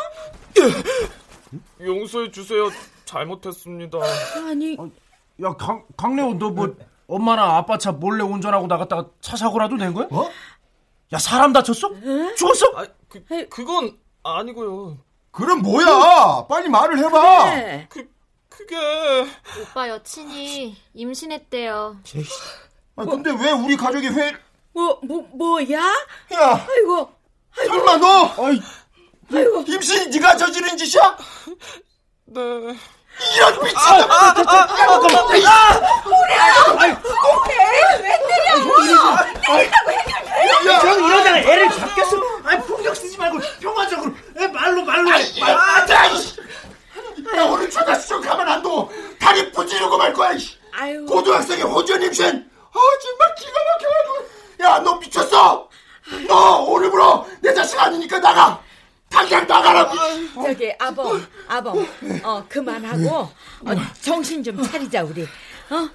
[1.84, 2.70] 용서해 주세요.
[3.04, 3.98] 잘못했습니다.
[4.46, 4.76] 아니,
[5.42, 6.76] 야 강, 강래호 너뭐
[7.10, 10.06] 엄마나 아빠 차 몰래 운전하고 나갔다가 차 사고라도 낸 거야?
[10.10, 10.30] 어?
[11.12, 11.88] 야 사람 다쳤어?
[11.88, 12.34] 에?
[12.36, 12.66] 죽었어?
[12.76, 14.98] 아, 그, 그건 아니고요.
[15.32, 16.46] 그럼 뭐야?
[16.48, 17.44] 빨리 말을 해봐.
[17.50, 17.86] 그래.
[17.90, 18.10] 그
[18.48, 18.76] 그게
[19.60, 21.96] 오빠 여친이 임신했대요.
[22.96, 24.34] 아 근데 왜 우리 가족이 회?
[24.72, 25.78] 뭐뭐 뭐야?
[25.80, 27.10] 야, 아이고,
[27.58, 27.74] 아이고.
[27.74, 28.44] 설마 너?
[28.46, 28.60] 아이,
[29.34, 29.64] 아이고.
[29.66, 31.16] 임신 네가 저지른 짓이야?
[32.26, 32.40] 네.
[33.34, 35.80] 이런 미친 아, 아, 아, 아, 우리야!
[37.36, 37.56] 오케이,
[38.02, 38.50] 왜 때려?
[39.46, 40.30] 때린다고 해결돼?
[40.64, 42.12] 형 이러다가 애를 잡겠어?
[42.44, 44.12] 아니 폭력 쓰지 말고 평화적으로
[44.52, 45.24] 말로 말로 해.
[45.42, 46.10] 아, 나
[47.46, 48.88] 오늘 초다수정 가만 안 둬.
[49.20, 50.30] 다리 부지르고 말 거야.
[50.72, 51.06] 아유.
[51.06, 52.26] 고등학생의 호전 임신.
[52.26, 54.26] 아 정말 기가 막혀가지고.
[54.62, 55.68] 야 너 미쳤어?
[56.28, 58.60] 너 오늘부로 내 자식 아니니까 나가.
[59.10, 59.94] 당장 나가라고.
[60.42, 61.86] 저기 아범, 아범,
[62.22, 65.22] 어 그만하고 어, 정신 좀 차리자 우리.
[65.24, 65.88] 어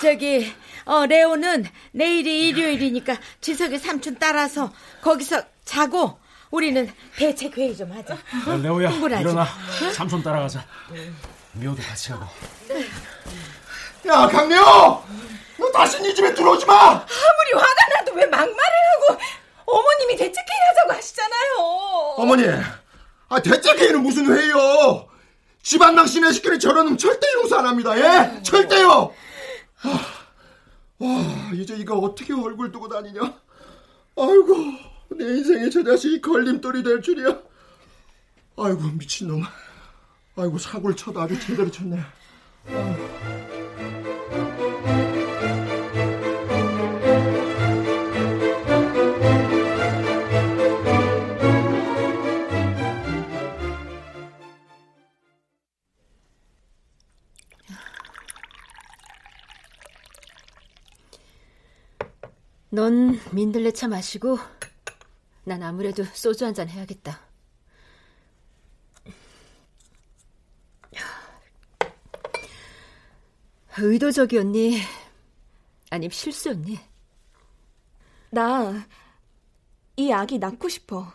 [0.00, 0.52] 저기
[0.84, 6.18] 어 레오는 내일이 일요일이니까 지석이 삼촌 따라서 거기서 자고
[6.50, 8.14] 우리는 대책 회의 좀 하자.
[8.14, 8.56] 어?
[8.56, 9.20] 레오야 흥분하지.
[9.22, 9.90] 일어나 어?
[9.92, 10.64] 삼촌 따라가자.
[11.52, 12.26] 미호도 같이 가고.
[14.06, 15.04] 야 강래호,
[15.58, 16.74] 너 다시 네 집에 들어오지 마.
[16.90, 19.20] 아무리 화가 나도 왜 막말을 하고
[19.66, 21.54] 어머님이 대책회의 하자고 하시잖아요.
[22.18, 22.44] 어머니,
[23.28, 25.08] 아 대책회의는 무슨 회의요?
[25.62, 27.98] 집안 망신을 시키는 저런 놈 절대 용서 안 합니다.
[27.98, 29.12] 예, 절대요.
[29.82, 30.06] 아,
[30.98, 31.08] 와,
[31.54, 33.20] 이제 이거 어떻게 얼굴 두고 다니냐?
[34.16, 34.56] 아이고,
[35.16, 37.38] 내 인생에 저 자식이 걸림돌이 될 줄이야.
[38.58, 39.42] 아이고 미친놈.
[40.36, 41.98] 아이고 사고를 쳐도 아주 제대로 쳤네.
[42.68, 42.96] 아
[62.76, 64.38] 넌 민들레차 마시고
[65.44, 67.18] 난 아무래도 소주 한 잔 해야겠다.
[73.78, 74.80] 의도적이었니?
[75.90, 76.78] 아님 실수였니?
[78.30, 78.84] 나
[79.98, 81.10] 이 아기 낳고 싶어.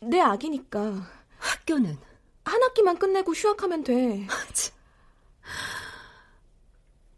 [0.00, 1.10] 내 아기니까.
[1.38, 1.96] 학교는?
[2.44, 4.26] 한 학기만 끝내고 휴학하면 돼.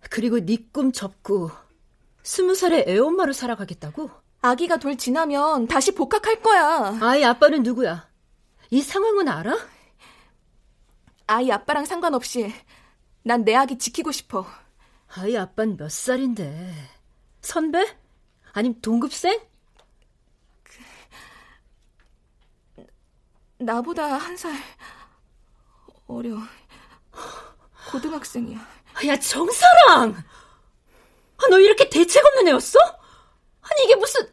[0.08, 1.50] 그리고 네 꿈 접고
[2.22, 4.10] 스무 살에 애엄마로 살아가겠다고?
[4.42, 6.98] 아기가 돌 지나면 다시 복학할 거야.
[7.00, 8.08] 아이 아빠는 누구야?
[8.70, 9.56] 이 상황은 알아?
[11.26, 12.52] 아이 아빠랑 상관없이
[13.22, 14.46] 난 내 아기 지키고 싶어.
[15.16, 16.72] 아이 아빠는 몇 살인데?
[17.42, 17.96] 선배?
[18.52, 19.40] 아님 동급생?
[23.58, 24.52] 나보다 한 살
[26.06, 26.36] 어려.
[27.90, 28.58] 고등학생이야.
[29.06, 30.22] 야, 정사랑!
[31.42, 32.78] 아, 너 이렇게 대책 없는 애였어?
[33.62, 34.32] 아니, 이게 무슨,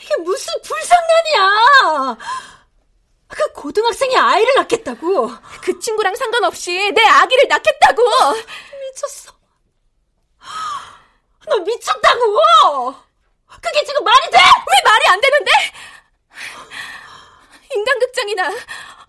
[0.00, 2.16] 이게 무슨 불상난이야!
[3.28, 5.30] 그 고등학생이 아이를 낳겠다고!
[5.62, 8.02] 그 친구랑 상관없이 내 아기를 낳겠다고!
[8.80, 9.32] 미쳤어.
[11.46, 12.38] 너 미쳤다고!
[13.62, 14.38] 그게 지금 말이 돼?
[14.38, 15.50] 왜 말이 안 되는데?
[17.74, 18.44] 인간극장이나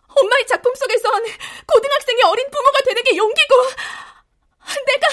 [0.07, 1.23] 엄마의 작품 속에선
[1.67, 3.55] 고등학생이 어린 부모가 되는 게 용기고
[4.85, 5.07] 내가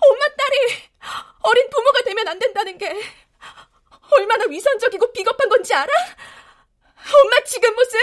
[0.00, 0.82] 엄마 딸이
[1.42, 3.02] 어린 부모가 되면 안 된다는 게
[4.10, 5.92] 얼마나 위선적이고 비겁한 건지 알아?
[6.96, 7.98] 엄마 지금 무슨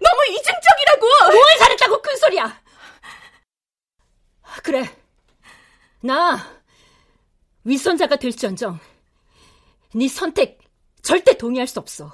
[0.00, 2.62] 너무 이중적이라고 뭘 잘했다고 큰 소리야
[4.62, 4.84] 그래
[6.00, 6.58] 나
[7.64, 8.78] 위선자가 될지언정
[9.94, 10.58] 네 선택
[11.02, 12.12] 절대 동의할 수 없어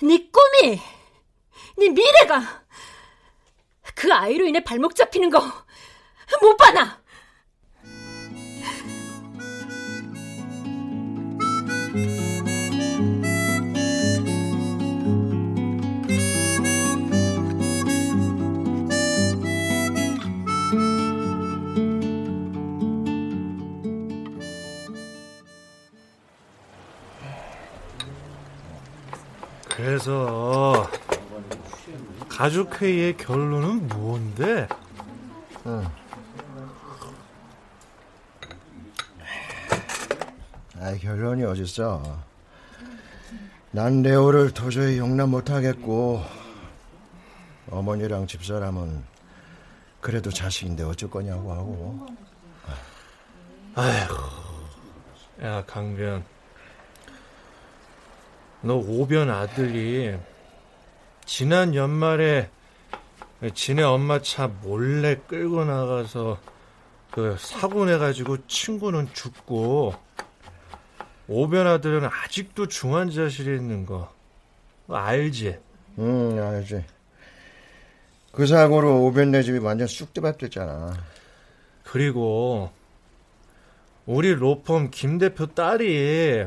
[0.00, 0.80] 네 꿈이,
[1.76, 2.64] 네 미래가
[3.94, 5.68] 그 아이로 인해 발목 잡히는 거
[6.40, 6.97] 못 봐나.
[29.98, 30.88] 그래서
[32.28, 34.68] 가족회의의 결론은 뭔데?
[35.66, 35.84] 응.
[40.78, 42.22] 아, 결론이 어딨어.
[43.72, 46.22] 난 레오를 도저히 용납 못하겠고
[47.68, 49.02] 어머니랑 집사람은
[50.00, 52.06] 그래도 자식인데 어쩔 거냐고 하고.
[53.74, 56.37] 아휴, 야 강변.
[58.62, 60.16] 너 오변 아들이
[61.24, 62.50] 지난 연말에
[63.54, 66.38] 지네 엄마 차 몰래 끌고 나가서
[67.12, 69.94] 그 사고 내가지고 친구는 죽고
[71.28, 74.12] 오변 아들은 아직도 중환자실에 있는 거
[74.88, 75.58] 알지?
[75.98, 76.84] 응 알지.
[78.32, 80.94] 그 사고로 오변 네 집이 완전 쑥대밭 됐잖아.
[81.84, 82.70] 그리고
[84.06, 86.46] 우리 로펌 김 대표 딸이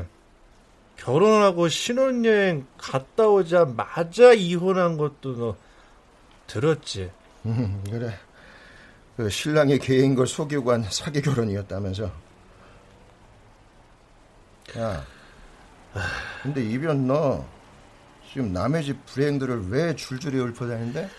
[1.04, 5.56] 결혼 하고 신혼여행 갔다 오자마자 이혼한 것도 너
[6.46, 7.10] 들었지?
[7.46, 8.16] 음, 그래.
[9.16, 12.10] 그 신랑이 개인 걸 속이고 한 사기 결혼이었다면서.
[14.78, 15.04] 야,
[16.42, 17.44] 근데 이변 너
[18.30, 21.10] 지금 남의 집 불행들을 왜 줄줄이 읊어다니는데?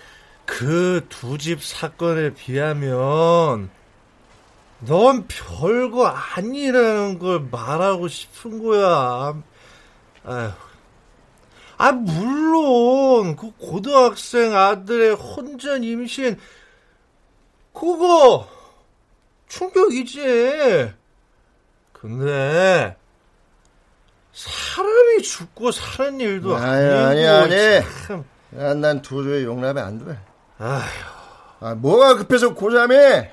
[0.46, 3.70] 그 두 집 사건에 비하면
[4.80, 9.42] 넌 별거 아니라는 걸 말하고 싶은 거야.
[10.26, 10.52] 아휴.
[11.78, 16.40] 아, 물론, 그 고등학생 아들의 혼전 임신,
[17.74, 18.48] 그거,
[19.48, 20.94] 충격이지.
[21.92, 22.96] 근데,
[24.32, 26.98] 사람이 죽고 사는 일도 아니, 아니고.
[27.00, 27.86] 아니, 아니.
[28.08, 28.24] 참.
[28.58, 30.18] 야, 난 도저히 용납이 안 돼.
[30.60, 30.82] 아휴.
[31.60, 33.32] 아, 뭐가 급해서 고자매?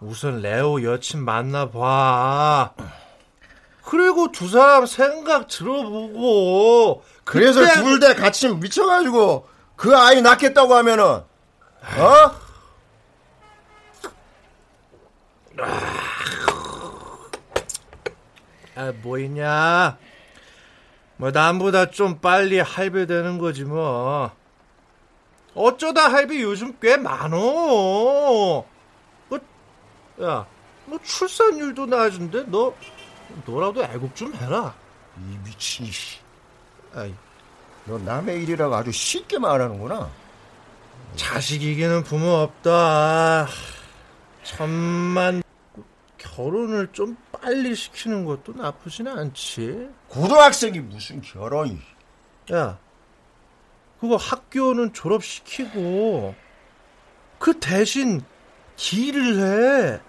[0.00, 2.74] 우선 레오 여친 만나봐.
[3.84, 7.02] 그리고 두 사람 생각 들어보고.
[7.24, 11.24] 그래서 그때- 둘다 같이 미쳐가지고 그 아이 낳겠다고 하면은, 어?
[18.76, 19.96] 아, 뭐 있냐?
[21.16, 24.30] 뭐 남보다 좀 빨리 할배되는 거지 뭐.
[25.54, 27.36] 어쩌다 할배 요즘 꽤 많어.
[27.38, 28.66] 뭐,
[30.22, 30.46] 야,
[30.86, 32.74] 뭐 출산율도 낮은데 너
[33.46, 34.74] 너라도 애국 좀 해라.
[35.18, 36.18] 이 미친 씨.
[36.94, 37.14] 아이,
[37.84, 40.10] 너 남의 일이라고 아주 쉽게 말하는구나.
[41.16, 43.46] 자식 이기는 부모 없다.
[44.42, 45.42] 천만
[46.18, 49.88] 결혼을 좀 빨리 시키는 것도 나쁘진 않지.
[50.08, 51.78] 고등학생이 무슨 결혼이?
[52.52, 52.78] 야,
[54.00, 56.34] 그거 학교는 졸업시키고
[57.38, 58.22] 그 대신
[58.76, 60.00] 딜을 해.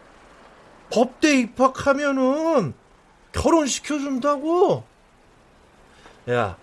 [0.90, 2.74] 법대 입학하면은
[3.36, 4.84] 결혼시켜준다고.
[6.30, 6.58] 야,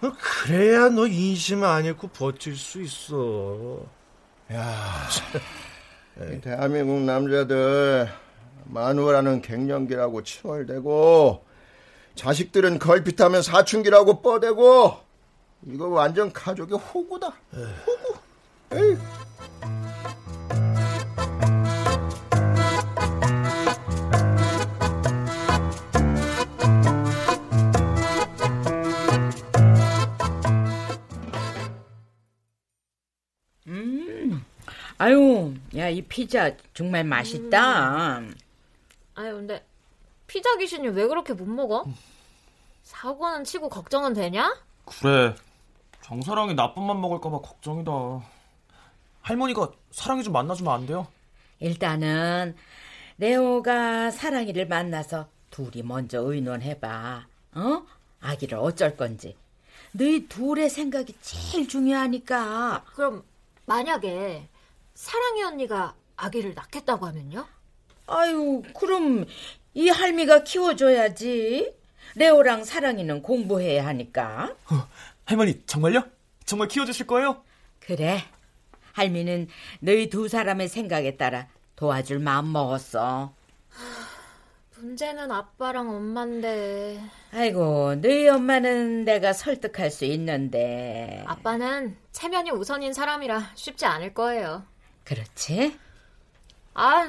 [0.00, 3.80] 너 그래야 너 인심 안 잃고 버틸 수 있어.
[4.52, 5.08] 야,
[6.32, 8.08] 이 대한민국 남자들
[8.64, 11.44] 마누라는 갱년기라고 칭얼대고
[12.14, 14.98] 자식들은 걸핏하면 사춘기라고 뻐대고
[15.66, 17.32] 이거 완전 가족의 호구다.
[17.86, 18.18] 호구.
[18.72, 18.96] 에이.
[35.88, 38.20] 야, 이 피자 정말 맛있다.
[39.14, 39.64] 아유, 근데
[40.26, 41.86] 피자 귀신이 왜 그렇게 못 먹어?
[42.82, 44.54] 사고는 치고 걱정은 되냐?
[44.84, 45.34] 그래.
[46.02, 47.90] 정사랑이 나쁜 맘 먹을까봐 걱정이다.
[49.22, 51.06] 할머니가 사랑이 좀 만나주면 안 돼요?
[51.58, 52.54] 일단은
[53.16, 57.26] 레오가 사랑이를 만나서 둘이 먼저 의논해봐.
[57.54, 57.82] 어?
[58.20, 59.36] 아기를 어쩔 건지.
[59.92, 62.84] 너희 둘의 생각이 제일 중요하니까.
[62.94, 63.24] 그럼
[63.64, 64.48] 만약에
[64.98, 67.46] 사랑이 언니가 아기를 낳겠다고 하면요?
[68.08, 69.26] 아유, 그럼
[69.72, 71.72] 이 할미가 키워줘야지.
[72.16, 74.56] 레오랑 사랑이는 공부해야 하니까.
[75.24, 76.02] 할머니, 정말요?
[76.44, 77.44] 정말 키워주실 거예요?
[77.78, 78.24] 그래.
[78.92, 79.46] 할미는
[79.78, 83.32] 너희 두 사람의 생각에 따라 도와줄 마음 먹었어.
[84.78, 87.00] 문제는 아빠랑 엄마인데.
[87.32, 91.22] 아이고, 너희 엄마는 내가 설득할 수 있는데.
[91.24, 94.64] 아빠는 체면이 우선인 사람이라 쉽지 않을 거예요.
[95.08, 95.78] 그렇지?
[96.74, 97.02] 아,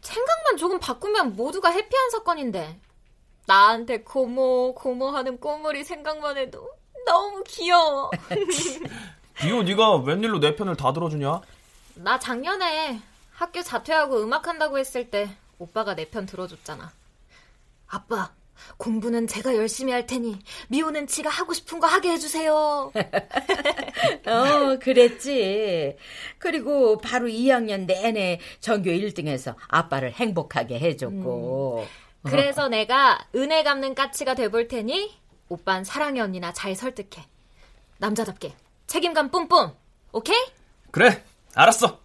[0.00, 2.80] 생각만 조금 바꾸면 모두가 해피한 사건인데.
[3.46, 6.70] 나한테 고모, 고모 하는 꼬물이 생각만 해도
[7.04, 8.10] 너무 귀여워.
[9.44, 11.40] 이거 네가 웬일로 내 편을 다 들어주냐?
[11.96, 13.00] 나 작년에
[13.32, 16.90] 학교 자퇴하고 음악 한다고 했을 때 오빠가 내 편 들어줬잖아.
[17.88, 18.30] 아빠,
[18.76, 22.92] 공부는 제가 열심히 할 테니 미호는 지가 하고 싶은 거 하게 해주세요.
[24.26, 25.96] 어, 그랬지.
[26.38, 31.86] 그리고 바로 2학년 내내 전교 1등해서 아빠를 행복하게 해줬고.
[31.86, 32.30] 음.
[32.30, 35.12] 그래서 내가 은혜 갚는 까치가 돼볼 테니
[35.48, 37.26] 오빤 사랑의 언니나 잘 설득해.
[37.98, 38.54] 남자답게
[38.86, 39.72] 책임감 뿜뿜.
[40.12, 40.36] 오케이?
[40.90, 42.01] 그래, 알았어.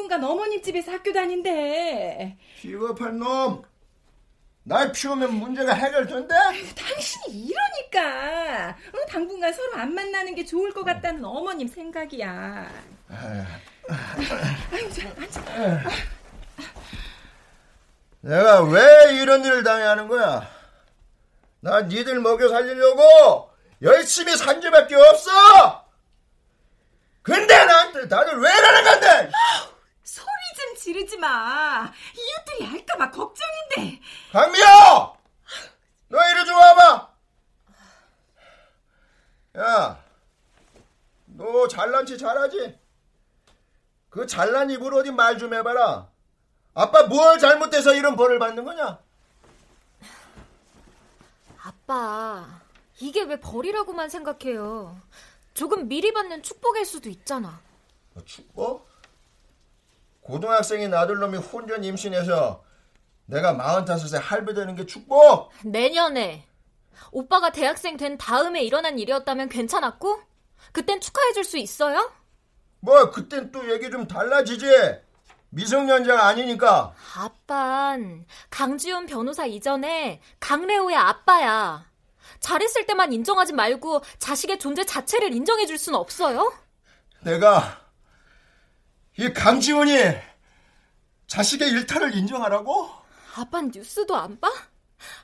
[0.00, 2.36] 당분간 어머님 집에서 학교 다닌대.
[2.56, 3.62] 비겁한 놈!
[4.62, 6.34] 날 피우면 문제가 해결된대?
[6.74, 12.66] 당신이 이러니까 응, 당분간 서로 안 만나는 게 좋을 것 같다는 어머님 생각이야.
[13.10, 15.90] 아유, 자, 앉아.
[18.22, 20.48] 내가 왜 이런 일을 당해야 하는 거야?
[21.60, 23.50] 난 니들 먹여 살리려고
[23.82, 25.30] 열심히 산 죄밖에 없어!
[27.22, 29.30] 근데 나한테 다들 왜 이러는 건데?
[30.90, 31.92] 지르지 마.
[32.16, 34.00] 이웃들이 알까봐 걱정인데.
[34.32, 35.16] 강미호!
[36.08, 37.10] 너 이리 좀 와봐!
[39.58, 40.04] 야,
[41.26, 42.76] 너 잘난 체 잘하지?
[44.10, 46.08] 그 잘난 입으로 어디 말 좀 해봐라.
[46.74, 48.98] 아빠 뭘 잘못해서 이런 벌을 받는 거냐?
[51.62, 52.60] 아빠,
[52.98, 55.00] 이게 왜 벌이라고만 생각해요?
[55.54, 57.60] 조금 미리 받는 축복일 수도 있잖아.
[58.14, 58.89] 뭐 축복?
[60.30, 62.62] 고등학생인 아들놈이 혼전 임신해서
[63.26, 65.50] 내가 45세 할배 되는 게 축복?
[65.64, 66.46] 내년에
[67.10, 70.20] 오빠가 대학생 된 다음에 일어난 일이었다면 괜찮았고?
[70.72, 72.12] 그땐 축하해줄 수 있어요?
[72.80, 74.66] 뭐 그땐 또 얘기 좀 달라지지.
[75.50, 76.94] 미성년자가 아니니까.
[77.16, 81.90] 아빤 강지훈 변호사 이전에 강래호의 아빠야.
[82.38, 86.52] 잘했을 때만 인정하지 말고 자식의 존재 자체를 인정해줄 순 없어요?
[87.22, 87.79] 내가
[89.20, 89.98] 이 강지훈이
[91.26, 92.88] 자식의 일탈을 인정하라고?
[93.36, 94.50] 아빤 뉴스도 안 봐?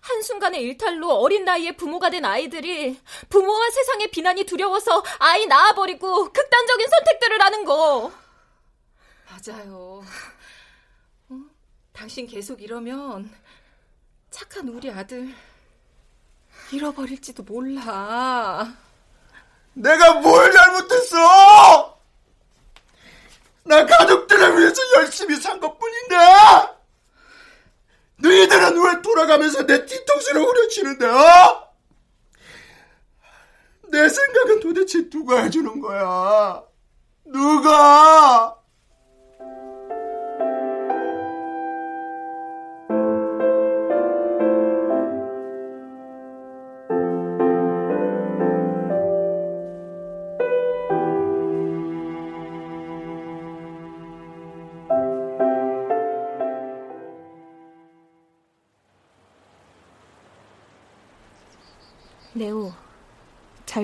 [0.03, 7.40] 한순간의 일탈로 어린 나이에 부모가 된 아이들이 부모와 세상의 비난이 두려워서 아이 낳아버리고 극단적인 선택들을
[7.40, 8.12] 하는 거.
[9.30, 10.05] 맞아요.
[11.30, 11.40] 어?
[11.94, 13.34] 당신 계속 이러면
[14.30, 15.34] 착한 우리 아들
[16.70, 18.76] 잃어버릴지도 몰라.
[19.72, 21.95] 내가 뭘 잘못했어?
[23.67, 26.17] 나 가족들을 위해서 열심히 산 것뿐인데
[28.19, 31.67] 너희들은 왜 돌아가면서 내 뒤통수를 후려치는데 어?
[33.89, 36.62] 내 생각은 도대체 누가 해주는 거야?
[37.25, 38.57] 누가?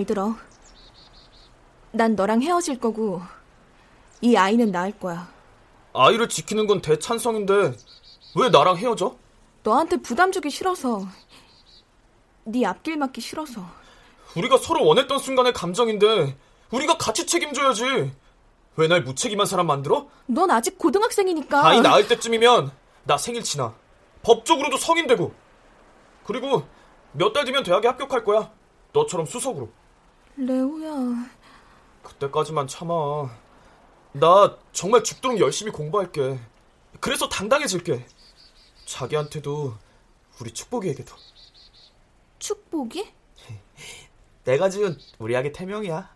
[0.03, 0.34] 잘 들어.
[1.92, 3.22] 난 너랑 헤어질 거고,
[4.20, 5.28] 이 아이는 낳을 거야.
[5.94, 7.72] 아이를 지키는 건 대찬성인데
[8.36, 9.16] 왜 나랑 헤어져?
[9.62, 11.07] 너한테 부담 주기 싫어서.
[12.44, 13.64] 네 앞길 맞기 싫어서.
[14.36, 16.36] 우리가 서로 원했던 순간의 감정인데
[16.70, 18.12] 우리가 같이 책임져야지.
[18.76, 20.07] 왜 날 무책임한 사람 만들어?
[20.26, 21.64] 넌 아직 고등학생이니까.
[21.66, 22.72] 아이 낳을 때쯤이면
[23.05, 23.74] 나 생일 지나.
[24.22, 25.34] 법적으로도 성인 되고.
[26.24, 26.66] 그리고
[27.12, 28.50] 몇 달 뒤면 대학에 합격할 거야.
[28.94, 29.68] 너처럼 수석으로.
[30.37, 31.30] 레오야.
[32.03, 33.30] 그때까지만 참아.
[34.12, 36.39] 나 정말 죽도록 열심히 공부할게.
[37.01, 38.07] 그래서 당당해질게.
[38.87, 39.74] 자기한테도
[40.41, 41.14] 우리 축복이에게도.
[42.39, 43.12] 축복이?
[44.45, 46.14] 내가 지은 우리 아기 태명이야.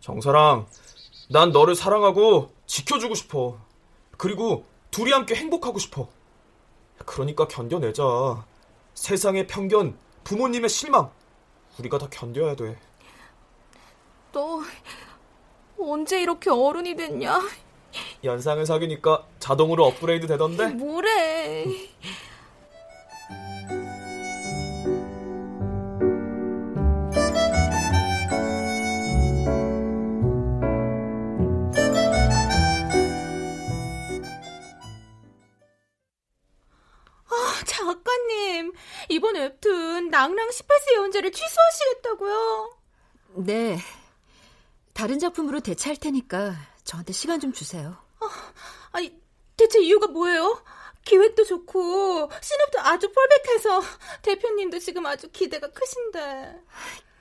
[0.00, 0.66] 정사랑,
[1.28, 3.58] 난 너를 사랑하고 지켜주고 싶어.
[4.16, 6.08] 그리고 둘이 함께 행복하고 싶어.
[7.04, 8.44] 그러니까 견뎌내자.
[8.94, 11.10] 세상의 편견, 부모님의 실망,
[11.78, 12.78] 우리가 다 견뎌야 돼.
[14.32, 14.62] 너
[15.78, 17.40] 언제 이렇게 어른이 됐냐?
[18.22, 20.66] 연상을 사귀니까 자동으로 업그레이드 되던데?
[20.68, 21.64] 뭐래?
[37.28, 38.72] 아, 작가님,
[39.08, 42.76] 이번 웹툰 낭랑 18세 예언자를 취소하시겠다고요?
[43.36, 43.78] 네.
[45.00, 47.96] 다른 작품으로 대체할 테니까 저한테 시간 좀 주세요.
[48.92, 49.18] 아니,
[49.56, 50.62] 대체 이유가 뭐예요?
[51.06, 53.80] 기획도 좋고 신업도 아주 펄백해서
[54.20, 56.60] 대표님도 지금 아주 기대가 크신데.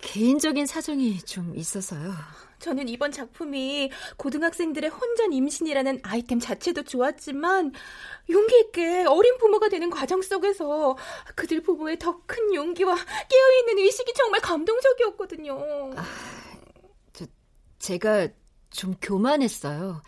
[0.02, 2.12] 개인적인 사정이 좀 있어서요.
[2.60, 7.72] 저는 이번 작품이 고등학생들의 혼전 임신이라는 아이템 자체도 좋았지만
[8.30, 10.98] 용기 있게 어린 부모가 되는 과정 속에서
[11.36, 15.94] 그들 부모의 더 큰 용기와 깨어있는 의식이 정말 감동적이었거든요.
[15.96, 16.49] 아, 저,
[17.80, 18.28] 제가
[18.70, 20.02] 좀 교만했어요.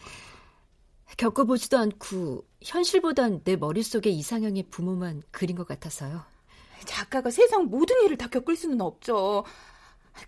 [1.17, 6.23] 겪어보지도 않고 현실보단 내 머릿속에 이상형의 부모만 그린 것 같아서요.
[6.85, 9.43] 작가가 세상 모든 일을 다 겪을 수는 없죠.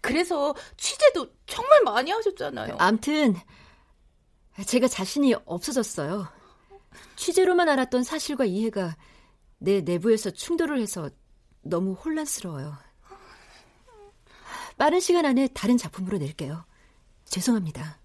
[0.02, 2.78] 그래서 취재도 정말 많이 하셨잖아요.
[2.80, 3.36] 암튼
[4.66, 6.28] 제가 자신이 없어졌어요.
[7.16, 8.96] 취재로만 알았던 사실과 이해가
[9.58, 11.10] 내 내부에서 충돌을 해서
[11.62, 12.76] 너무 혼란스러워요.
[14.78, 16.66] 빠른 시간 안에 다른 작품으로 낼게요.
[17.34, 17.98] 죄송합니다.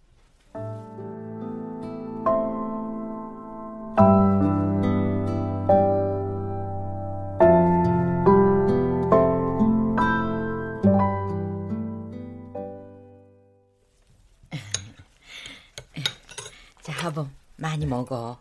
[16.81, 18.41] 자, 하범, 많이 먹어.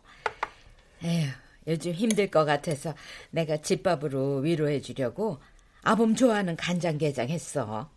[1.04, 1.28] 에휴,
[1.68, 2.94] 요즘 힘들 것 같아서
[3.32, 5.42] 내가 집밥으로 위로해 주려고
[5.82, 7.90] 아범 좋아하는 간장게장 했어.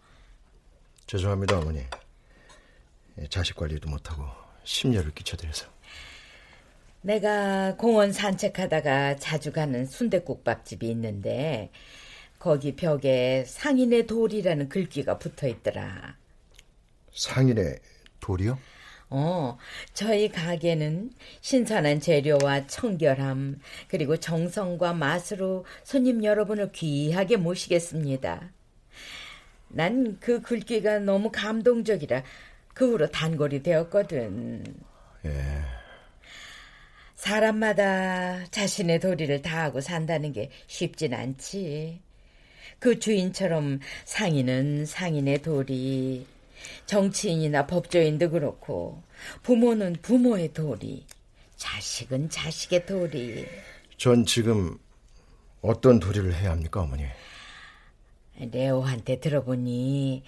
[1.07, 1.85] 죄송합니다, 어머니.
[3.19, 4.25] 예, 자식 관리도 못하고
[4.65, 5.67] 심려를 끼쳐드려서.
[7.03, 11.71] 내가 공원 산책하다가 자주 가는 순대국밥집이 있는데
[12.39, 16.17] 거기 벽에 상인의 돌이라는 글귀가 붙어 있더라.
[17.13, 17.79] 상인의
[18.21, 18.59] 돌이요?
[19.13, 19.59] 어,
[19.93, 28.53] 저희 가게는 신선한 재료와 청결함, 그리고 정성과 맛으로 손님 여러분을 귀하게 모시겠습니다.
[29.69, 32.23] 난 그 글귀가 너무 감동적이라
[32.75, 34.65] 그 후로 단골이 되었거든.
[35.27, 35.63] 예.
[37.15, 42.01] 사람마다 자신의 도리를 다하고 산다는 게 쉽진 않지.
[42.79, 46.27] 그 주인처럼 상인은 상인의 도리,
[46.87, 49.03] 정치인이나 법조인도 그렇고,
[49.43, 51.05] 부모는 부모의 도리,
[51.57, 53.47] 자식은 자식의 도리.
[53.99, 54.79] 전 지금
[55.61, 57.05] 어떤 도리를 해야 합니까, 어머니?
[58.39, 60.23] 레오한테 들어보니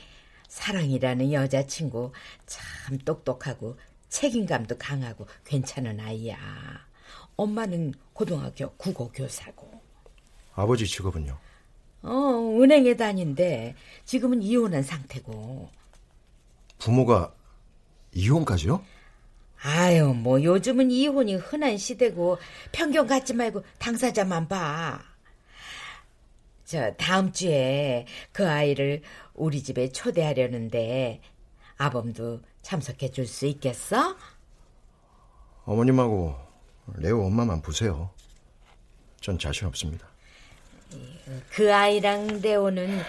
[0.53, 2.13] 사랑이라는 여자친구
[2.45, 3.79] 참 똑똑하고
[4.11, 6.37] 책임감도 강하고 괜찮은 아이야.
[7.37, 9.81] 엄마는 고등학교 국어 교사고.
[10.55, 11.39] 아버지 직업은요?
[12.03, 12.11] 어,
[12.61, 13.75] 은행에 다닌데
[14.05, 15.71] 지금은 이혼한 상태고.
[16.79, 17.33] 부모가
[18.13, 18.85] 이혼까지요?
[19.63, 22.37] 아유, 뭐 요즘은 이혼이 흔한 시대고
[22.73, 25.12] 편견 갖지 말고 당사자만 봐.
[26.65, 29.03] 저 다음 주에 그 아이를
[29.35, 31.21] 우리 집에 초대하려는데
[31.77, 34.17] 아범도 참석해 줄 수 있겠어?
[35.65, 36.37] 어머님하고
[36.97, 38.11] 레오 엄마만 보세요.
[39.21, 40.07] 전 자신 없습니다.
[41.51, 43.01] 그 아이랑 레오는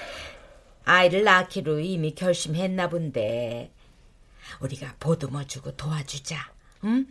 [0.85, 3.71] 아이를 낳기로 이미 결심했나 본데
[4.61, 6.51] 우리가 보듬어 주고 도와주자.
[6.85, 7.07] 응?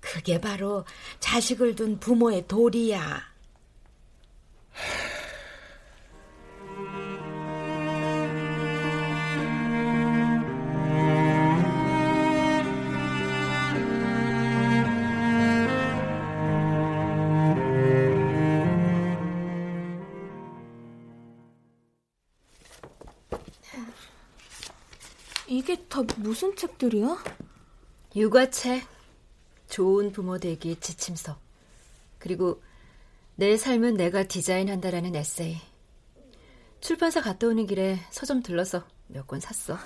[0.00, 0.84] 그게 바로
[1.20, 3.22] 자식을 둔 부모의 도리야.
[25.64, 27.24] 이게 다 무슨 책들이야?
[28.14, 28.86] 육아책,
[29.70, 31.38] 좋은 부모 되기 지침서,
[32.18, 32.62] 그리고
[33.34, 35.56] 내 삶은 내가 디자인한다라는 에세이.
[36.82, 39.78] 출판사 갔다 오는 길에 서점 들러서 몇 권 샀어.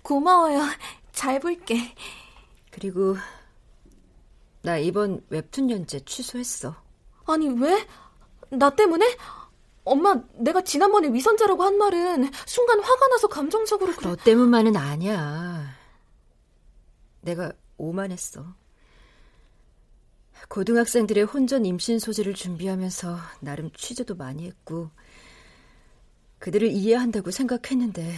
[0.00, 0.60] 고마워요.
[1.12, 1.94] 잘 볼게.
[2.70, 3.18] 그리고
[4.62, 6.74] 나 이번 웹툰 연재 취소했어.
[7.26, 7.86] 아니, 왜?
[8.48, 9.04] 나 때문에?
[9.84, 14.08] 엄마, 내가 지난번에 위선자라고 한 말은 순간 화가 나서 감정적으로 그래.
[14.08, 15.74] 너 때문만은 아니야.
[17.22, 18.54] 내가 오만했어.
[20.48, 24.90] 고등학생들의 혼전 임신 소지를 준비하면서 나름 취재도 많이 했고
[26.38, 28.14] 그들을 이해한다고 생각했는데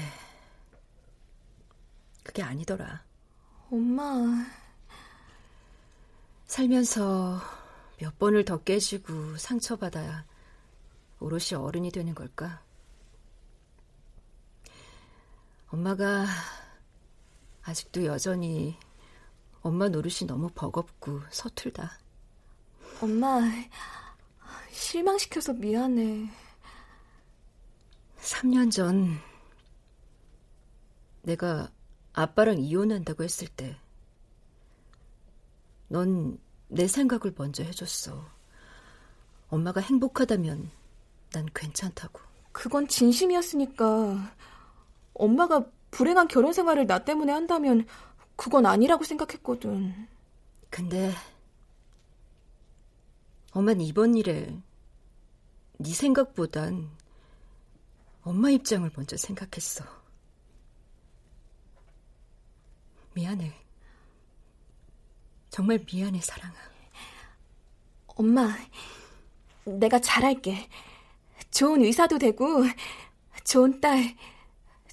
[2.23, 3.03] 그게 아니더라.
[3.71, 4.47] 엄마.
[6.47, 7.41] 살면서
[7.99, 10.25] 몇 번을 더 깨지고 상처받아야
[11.23, 12.63] 오롯이 어른이 되는 걸까?
[15.69, 16.27] 엄마가
[17.63, 18.77] 아직도 여전히
[19.63, 21.99] 엄마 노릇이 너무 버겁고 서툴다.
[23.01, 23.41] 엄마,
[24.71, 26.29] 실망시켜서 미안해.
[28.19, 29.19] 3년 전
[31.23, 31.71] 내가
[32.13, 33.77] 아빠랑 이혼한다고 했을 때
[35.89, 36.39] 넌
[36.75, 38.27] 내 생각을 먼저 해줬어.
[39.51, 40.71] 엄마가 행복하다면
[41.33, 42.21] 난 괜찮다고.
[42.53, 44.35] 그건 진심이었으니까
[45.15, 47.87] 엄마가 불행한 결혼 생활을 나 때문에 한다면
[48.37, 50.09] 그건 아니라고 생각했거든.
[50.71, 51.13] 근데
[53.53, 54.59] 엄만 이번 일에
[55.79, 56.91] 네 생각보단
[58.23, 59.85] 엄마 입장을 먼저 생각했어.
[63.15, 63.53] 미안해.
[65.51, 66.55] 정말 미안해, 사랑아.
[68.07, 68.57] 엄마,
[69.65, 70.69] 내가 잘할게.
[71.53, 72.65] 좋은 의사도 되고,
[73.45, 74.17] 좋은 딸,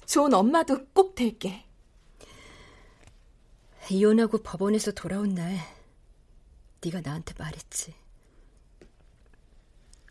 [0.06, 1.64] 좋은 엄마도 꼭 될게.
[3.90, 5.56] 이혼하고 법원에서 돌아온 날,
[6.84, 7.94] 네가 나한테 말했지.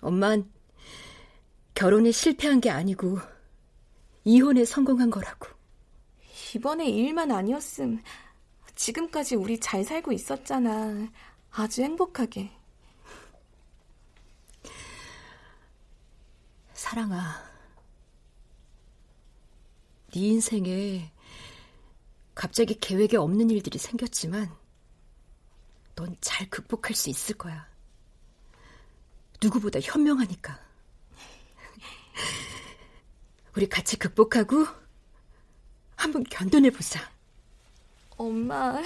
[0.02, 0.52] 엄만
[1.76, 3.20] 결혼에 실패한 게 아니고
[4.26, 5.48] 이혼에 성공한 거라고.
[6.56, 8.02] 이번에 일만 아니었음.
[8.76, 11.08] 지금까지 우리 잘 살고 있었잖아.
[11.52, 12.52] 아주 행복하게.
[16.80, 17.44] 사랑아,
[20.14, 21.12] 네 인생에
[22.34, 24.50] 갑자기 계획에 없는 일들이 생겼지만
[25.96, 27.68] 넌 잘 극복할 수 있을 거야.
[29.44, 30.58] 누구보다 현명하니까.
[33.58, 34.66] 우리 같이 극복하고
[35.98, 37.12] 한번 견뎌내 보자.
[38.16, 38.82] 엄마,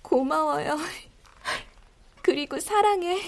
[0.00, 0.78] 고마워요.
[2.22, 3.18] 그리고 사랑해.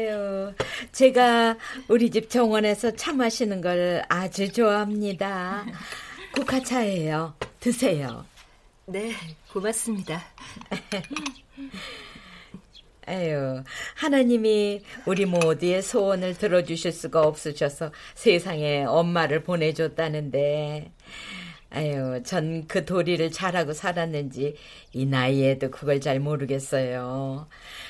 [0.00, 0.54] 아유,
[0.92, 5.66] 제가 우리 집 정원에서 차 마시는 걸 아주 좋아합니다.
[6.32, 7.34] 국화차예요.
[7.60, 8.24] 드세요.
[8.86, 9.12] 네,
[9.52, 10.22] 고맙습니다.
[13.06, 13.62] 아유,
[13.94, 20.92] 하나님이 우리 모두의 소원을 들어주실 수가 없으셔서 세상에 엄마를 보내줬다는데,
[21.70, 24.56] 아유, 전 그 도리를 잘하고 살았는지
[24.92, 27.48] 이 나이에도 그걸 잘 모르겠어요.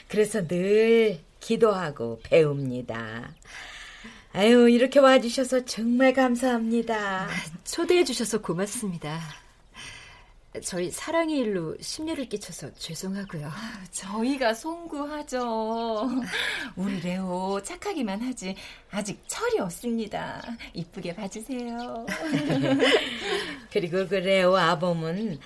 [0.08, 3.34] 그래서 늘 기도하고 배웁니다.
[4.32, 7.28] 아유, 이렇게 와주셔서 정말 감사합니다.
[7.64, 9.20] 초대해 주셔서 고맙습니다.
[10.64, 13.46] 저희 사랑의 일로 심려를 끼쳐서 죄송하고요.
[13.46, 16.10] 아, 저희가 송구하죠.
[16.74, 18.56] 우리 레오 착하기만 하지
[18.90, 20.42] 아직 철이 없습니다.
[20.74, 22.04] 이쁘게 봐주세요.
[23.70, 25.38] 그리고 그 레오 아범은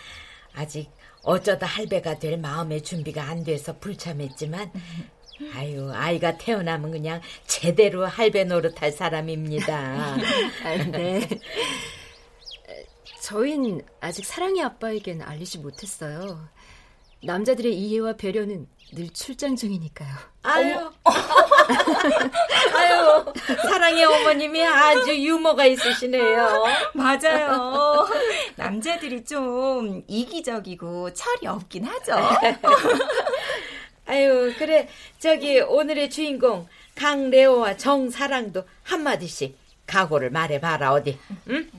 [0.54, 0.90] 아직
[1.22, 4.72] 어쩌다 할배가 될 마음의 준비가 안 돼서 불참했지만
[5.54, 9.76] 아유 아이가 태어나면 그냥 제대로 할배 노릇할 사람입니다.
[10.64, 11.28] 아, 네.
[13.24, 16.46] 저흰 아직 사랑의 아빠에겐 알리지 못했어요.
[17.22, 20.10] 남자들의 이해와 배려는 늘 출장 중이니까요.
[20.42, 20.92] 아유,
[22.76, 26.64] 아유, 사랑의 어머님이 아주 유머가 있으시네요.
[26.92, 28.06] 맞아요.
[28.56, 32.12] 남자들이 좀 이기적이고 철이 없긴 하죠.
[34.04, 34.86] 아유, 그래.
[35.18, 39.56] 저기 오늘의 주인공 강레오와 정사랑도 한마디씩
[39.86, 41.18] 각오를 말해봐라 어디.
[41.48, 41.70] 응?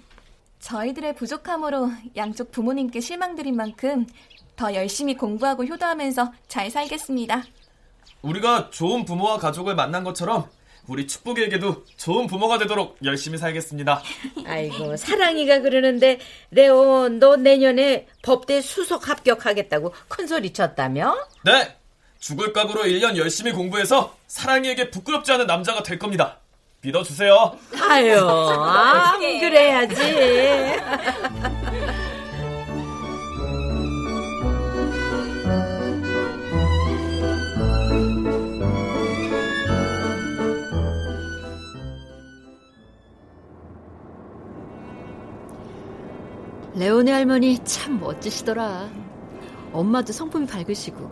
[0.65, 4.07] 저희들의 부족함으로 양쪽 부모님께 실망드린 만큼
[4.55, 7.43] 더 열심히 공부하고 효도하면서 잘 살겠습니다.
[8.23, 10.49] 우리가 좋은 부모와 가족을 만난 것처럼
[10.87, 14.01] 우리 축복에게도 좋은 부모가 되도록 열심히 살겠습니다.
[14.47, 21.15] 아이고 사랑이가 그러는데 레오 너 내년에 법대 수석 합격하겠다고 큰소리 쳤다며?
[21.43, 21.75] 네.
[22.17, 26.39] 죽을 각오로 1년 열심히 공부해서 사랑이에게 부끄럽지 않은 남자가 될 겁니다.
[26.85, 27.57] 믿어주세요.
[27.89, 29.95] 아유, 아, 그래야지.
[46.75, 48.89] 레오네 할머니 참 멋지시더라.
[49.71, 51.09] 엄마도 성품이 밝으시고.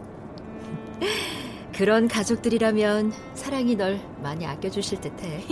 [1.74, 5.44] 그런 가족들이라면 사랑이 널 많이 아껴주실 듯해.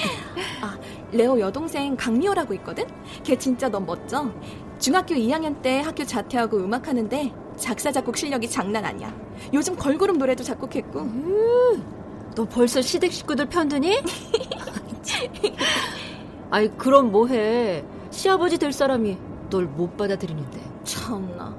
[0.62, 0.78] 아,
[1.12, 2.86] 레오 여동생 강미호라고 있거든?
[3.22, 4.30] 걔 진짜 너무 멋져.
[4.78, 9.14] 중학교 2학년 때 학교 자퇴하고 음악하는데 작사, 작곡 실력이 장난 아니야.
[9.52, 11.00] 요즘 걸그룹 노래도 작곡했고.
[11.00, 14.00] 음, 너 벌써 시댁 식구들 편드니?
[16.50, 17.84] 아이, 그럼 뭐해.
[18.10, 19.18] 시아버지 될 사람이
[19.50, 20.58] 널 못 받아들이는데.
[20.84, 21.54] 참나.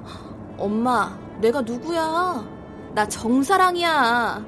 [0.56, 2.57] 엄마, 내가 누구야?
[2.94, 4.44] 나 정사랑이야.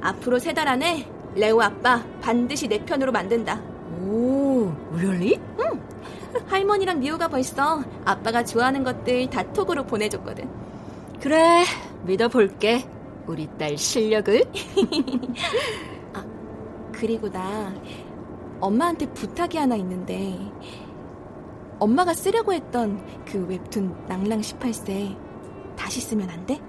[0.00, 3.60] 앞으로 세 달 안에 레오 아빠 반드시 내 편으로 만든다.
[4.00, 5.38] 오, really?
[5.60, 5.80] 응.
[6.46, 10.48] 할머니랑 미호가 벌써 아빠가 좋아하는 것들 다 톡으로 보내줬거든.
[11.20, 11.64] 그래,
[12.04, 12.84] 믿어볼게.
[13.26, 14.42] 우리 딸 실력을.
[16.12, 16.24] 아,
[16.92, 17.72] 그리고 나
[18.60, 20.38] 엄마한테 부탁이 하나 있는데
[21.78, 25.16] 엄마가 쓰려고 했던 그 웹툰 낭랑 18세
[25.76, 26.60] 다시 쓰면 안 돼?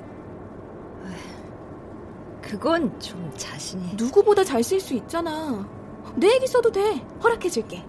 [2.53, 3.93] 그건 좀 자신이.
[3.95, 5.67] 누구보다 잘 쓸 수 있잖아.
[6.15, 7.03] 내 얘기 써도 돼.
[7.23, 7.83] 허락해줄게.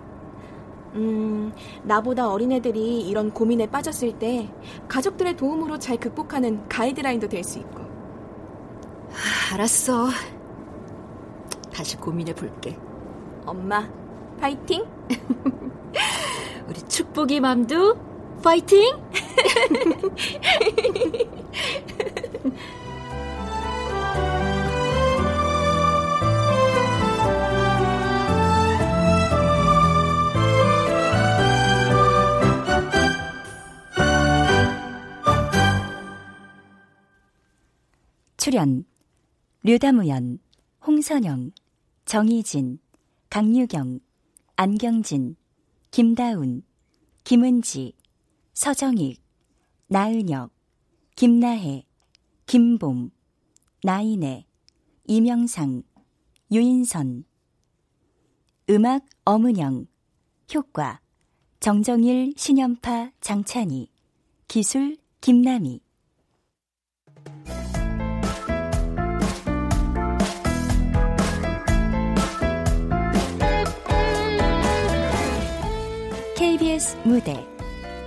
[0.94, 1.52] 음,
[1.82, 4.48] 나보다 어린애들이 이런 고민에 빠졌을 때
[4.88, 7.80] 가족들의 도움으로 잘 극복하는 가이드라인도 될 수 있고.
[9.12, 10.08] 아, 알았어.
[11.70, 12.78] 다시 고민해 볼게.
[13.44, 13.86] 엄마,
[14.40, 14.82] 파이팅!
[16.66, 17.96] 우리 축복이 맘도
[18.42, 18.96] 파이팅!
[38.54, 38.84] 출연
[39.64, 40.38] 류다무연,
[40.86, 41.50] 홍선영,
[42.04, 42.78] 정희진,
[43.28, 43.98] 강유경,
[44.54, 45.34] 안경진,
[45.90, 46.62] 김다운,
[47.24, 47.94] 김은지,
[48.52, 49.20] 서정익,
[49.88, 50.52] 나은혁,
[51.16, 51.82] 김나혜,
[52.46, 53.10] 김봄,
[53.82, 54.46] 나인애,
[55.08, 55.82] 이명상,
[56.52, 57.24] 유인선.
[58.70, 59.88] 음악 어문영
[60.54, 61.00] 효과
[61.58, 63.88] 정정일, 신연파, 장찬희
[64.46, 65.80] 기술 김남희
[76.74, 77.46] KBS 무대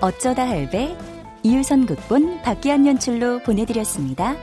[0.01, 0.95] 어쩌다 할배
[1.43, 4.35] 이유선 극본 박기환 연출로 보내드렸습니다.